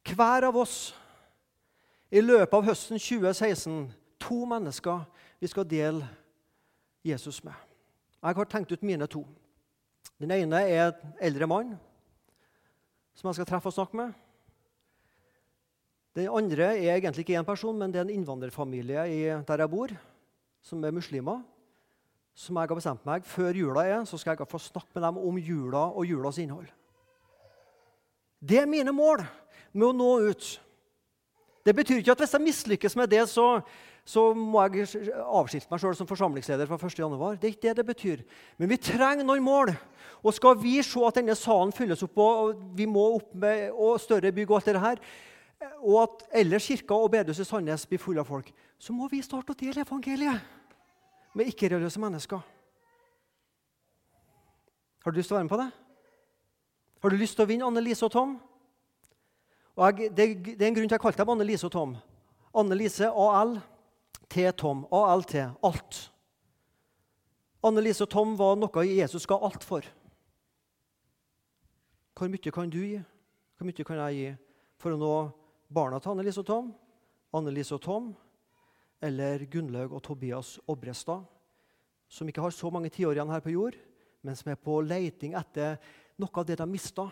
Hver 0.07 0.47
av 0.47 0.57
oss 0.57 0.95
i 2.11 2.23
løpet 2.23 2.55
av 2.55 2.69
høsten 2.69 3.03
2016 3.03 3.81
to 4.23 4.45
mennesker 4.47 5.03
vi 5.41 5.51
skal 5.51 5.67
dele 5.67 6.07
Jesus 7.03 7.43
med. 7.43 7.55
Jeg 8.23 8.39
har 8.39 8.51
tenkt 8.51 8.73
ut 8.73 8.87
mine 8.87 9.07
to. 9.11 9.25
Den 10.23 10.31
ene 10.31 10.63
er 10.63 10.93
en 10.93 11.13
eldre 11.21 11.51
mann 11.51 11.75
som 13.19 13.29
jeg 13.29 13.41
skal 13.41 13.51
treffe 13.51 13.71
og 13.71 13.75
snakke 13.75 13.99
med. 13.99 14.15
Den 16.19 16.33
andre 16.35 16.73
er 16.75 16.97
egentlig 16.97 17.23
ikke 17.23 17.39
én 17.39 17.47
person, 17.47 17.77
men 17.79 17.93
det 17.95 18.01
er 18.01 18.09
en 18.09 18.17
innvandrerfamilie 18.17 19.05
der 19.47 19.61
jeg 19.63 19.71
bor, 19.71 19.93
som 20.63 20.83
er 20.83 20.95
muslimer. 20.95 21.45
Som 22.35 22.59
jeg 22.59 22.71
har 22.71 22.79
bestemt 22.79 23.07
meg 23.07 23.27
Før 23.27 23.55
jula 23.55 23.85
er, 23.87 24.05
så 24.07 24.19
skal 24.19 24.35
jeg 24.35 24.51
få 24.51 24.59
snakke 24.63 24.95
med 24.95 25.05
dem 25.05 25.19
om 25.19 25.39
jula 25.39 25.89
og 25.91 26.07
julas 26.07 26.39
innhold. 26.39 26.67
Det 28.39 28.61
er 28.63 28.71
mine 28.71 28.95
mål 28.95 29.25
med 29.73 29.87
å 29.89 29.95
nå 29.95 30.11
ut. 30.31 30.49
Det 31.67 31.75
betyr 31.75 32.01
ikke 32.01 32.15
at 32.15 32.23
hvis 32.23 32.35
jeg 32.35 32.47
mislykkes 32.47 32.97
med 32.97 33.11
det, 33.11 33.25
så, 33.31 33.47
så 34.07 34.29
må 34.35 34.63
jeg 34.65 34.87
avskilte 35.23 35.71
meg 35.71 35.83
sjøl 35.83 35.97
som 35.99 36.11
forsamlingsleder 36.11 36.71
fra 36.71 36.79
1.1. 36.79 37.39
Det 37.39 37.49
er 37.49 37.55
ikke 37.55 37.67
det 37.67 37.77
det 37.81 37.87
betyr. 37.91 38.23
Men 38.57 38.71
vi 38.71 38.79
trenger 38.81 39.27
noen 39.27 39.43
mål. 39.45 39.75
Og 40.23 40.35
skal 40.35 40.59
vi 40.63 40.79
se 40.83 41.03
at 41.07 41.19
denne 41.19 41.35
salen 41.39 41.75
fylles 41.75 42.03
opp, 42.07 42.23
og 42.23 42.63
vi 42.79 42.87
må 42.91 43.05
opp 43.19 43.35
med 43.39 43.75
større 44.03 44.33
bygg, 44.35 44.51
og 44.51 44.61
alt 44.61 44.71
det 44.71 44.87
her, 44.87 45.03
og 45.79 46.03
at 46.03 46.25
ellers 46.42 46.66
kirka 46.66 46.94
og 46.94 47.11
bedehuset 47.11 47.47
i 47.47 47.49
Sandnes 47.49 47.87
blir 47.87 48.01
fulle 48.03 48.23
av 48.23 48.29
folk, 48.29 48.51
så 48.79 48.94
må 48.94 49.09
vi 49.11 49.23
starte 49.23 49.55
å 49.55 49.59
dele 49.59 49.83
evangeliet 49.83 50.42
med 51.35 51.51
ikke-religiøse 51.51 52.03
mennesker. 52.03 52.42
Har 55.05 55.14
du 55.14 55.18
lyst 55.18 55.31
til 55.31 55.37
å 55.37 55.38
være 55.38 55.49
med 55.49 55.55
på 55.55 55.61
det? 55.62 55.71
Har 57.03 57.11
du 57.11 57.16
lyst 57.16 57.38
til 57.38 57.47
å 57.47 57.49
vinne 57.49 57.66
Anne-Lise 57.66 58.07
og 58.07 58.12
Tom? 58.12 58.37
Og 59.79 59.85
jeg, 59.87 60.11
det, 60.11 60.27
det, 60.44 60.62
er 60.62 60.71
en 60.71 60.79
grunn 60.79 60.88
til 60.90 60.94
at 60.94 60.99
jeg 60.99 61.05
kalte 61.07 61.23
dem 61.23 61.35
Anne-Lise 61.35 61.68
og 61.68 61.75
Tom. 61.75 61.97
Anne-Lise, 62.59 63.11
AL, 63.11 63.59
T, 64.29 64.47
Tom. 64.59 64.83
ALT. 64.90 65.35
Alt. 65.64 66.01
Anne-Lise 67.62 68.05
og 68.07 68.11
Tom 68.11 68.35
var 68.38 68.59
noe 68.59 68.85
Jesus 68.87 69.27
ga 69.27 69.38
alt 69.42 69.64
for. 69.66 69.87
Hvor 72.18 72.31
mye 72.31 72.53
kan 72.55 72.71
du 72.71 72.81
gi? 72.83 72.99
Hvor 73.59 73.66
mye 73.66 73.87
kan 73.87 74.03
jeg 74.03 74.18
gi 74.18 74.29
for 74.83 74.94
å 74.94 74.99
nå 74.99 75.14
barna 75.69 76.01
til 76.01 76.13
Anne-Lise 76.13 76.43
og 76.43 76.49
Tom? 76.49 76.73
Anne-Lise 77.37 77.77
og 77.77 77.83
Tom 77.85 78.13
eller 79.05 79.45
Gunnlaug 79.47 79.93
og 79.93 80.03
Tobias 80.03 80.57
Obrestad, 80.67 81.23
som 82.09 82.29
ikke 82.29 82.43
har 82.43 82.51
så 82.51 82.71
mange 82.71 82.91
tiår 82.91 83.15
igjen 83.15 83.31
her 83.31 83.43
på 83.45 83.53
jord, 83.53 83.77
men 84.23 84.37
som 84.37 84.51
er 84.51 84.59
på 84.59 84.81
leiting 84.83 85.37
etter 85.39 85.77
noe 86.19 86.33
av 86.35 86.47
det 86.49 86.57
de 86.59 86.67
mista, 86.67 87.05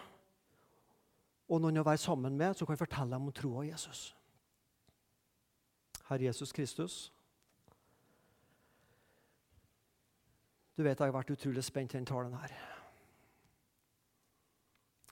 og 1.46 1.60
noen 1.62 1.78
å 1.78 1.86
være 1.86 2.02
sammen 2.02 2.34
med 2.34 2.56
som 2.58 2.66
kan 2.66 2.80
fortelle 2.80 3.12
dem 3.12 3.28
om 3.28 3.34
troa 3.34 3.60
på 3.60 3.68
Jesus. 3.68 4.08
Herre 6.08 6.26
Jesus 6.26 6.52
Kristus. 6.54 6.96
Du 10.76 10.82
vet 10.82 10.98
jeg 10.98 11.06
har 11.06 11.14
vært 11.14 11.30
utrolig 11.32 11.62
spent 11.64 11.94
i 11.94 11.96
denne 11.96 12.10
talen 12.10 12.34
her. 12.36 12.56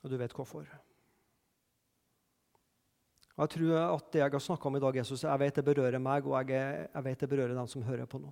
Og 0.03 0.11
du 0.11 0.19
vet 0.21 0.35
hvorfor. 0.35 0.67
Jeg 3.35 3.51
tror 3.51 3.79
at 3.83 4.11
det 4.15 4.21
jeg 4.23 4.31
har 4.31 4.43
snakka 4.43 4.69
om 4.69 4.77
i 4.79 4.83
dag, 4.83 4.97
Jesus, 5.01 5.25
jeg 5.27 5.41
vet 5.43 5.57
det 5.59 5.65
berører 5.67 5.99
meg, 5.99 6.27
og 6.27 6.51
jeg, 6.51 6.87
jeg 6.87 7.07
vet 7.07 7.25
det 7.25 7.29
berører 7.33 7.57
dem 7.59 7.71
som 7.71 7.83
hører 7.83 8.07
på 8.07 8.21
nå. 8.23 8.31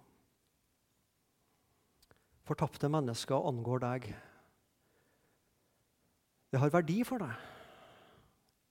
Fortapte 2.47 2.91
mennesker 2.91 3.49
angår 3.51 3.83
deg. 3.83 4.07
Det 6.53 6.61
har 6.61 6.75
verdi 6.75 7.01
for 7.07 7.23
deg. 7.23 7.35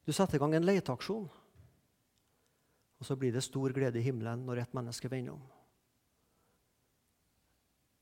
Du 0.07 0.11
setter 0.15 0.37
i 0.37 0.41
gang 0.41 0.55
en 0.55 0.67
leteaksjon. 0.67 1.27
Og 3.01 3.07
så 3.07 3.17
blir 3.17 3.33
det 3.33 3.43
stor 3.43 3.73
glede 3.73 3.99
i 3.99 4.05
himmelen 4.05 4.43
når 4.45 4.61
et 4.61 4.75
menneske 4.77 5.09
vender 5.11 5.35
om. 5.35 5.43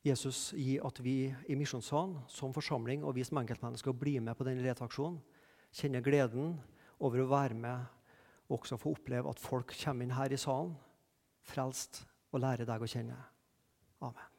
Jesus 0.06 0.50
gir 0.56 0.84
at 0.88 1.00
vi 1.04 1.30
i 1.52 1.56
Misjonssalen 1.60 2.18
som 2.32 2.54
forsamling 2.56 3.04
og 3.04 3.18
vi 3.18 3.26
som 3.28 3.40
enkeltmennesker 3.42 3.96
blir 3.96 4.22
med 4.24 4.38
på 4.38 4.46
denne 4.48 4.64
leteaksjonen. 4.64 5.20
Kjenner 5.76 6.04
gleden 6.04 6.54
over 7.00 7.24
å 7.24 7.30
være 7.32 7.58
med 7.58 7.99
og 8.50 8.60
også 8.60 8.80
få 8.82 8.96
oppleve 8.98 9.30
at 9.30 9.42
folk 9.42 9.74
kommer 9.84 10.06
inn 10.06 10.18
her 10.18 10.34
i 10.34 10.42
salen 10.42 10.76
frelst 11.50 12.04
og 12.34 12.44
lærer 12.44 12.68
deg 12.68 12.84
å 12.84 12.90
kjenne. 12.90 13.18
Amen. 14.06 14.39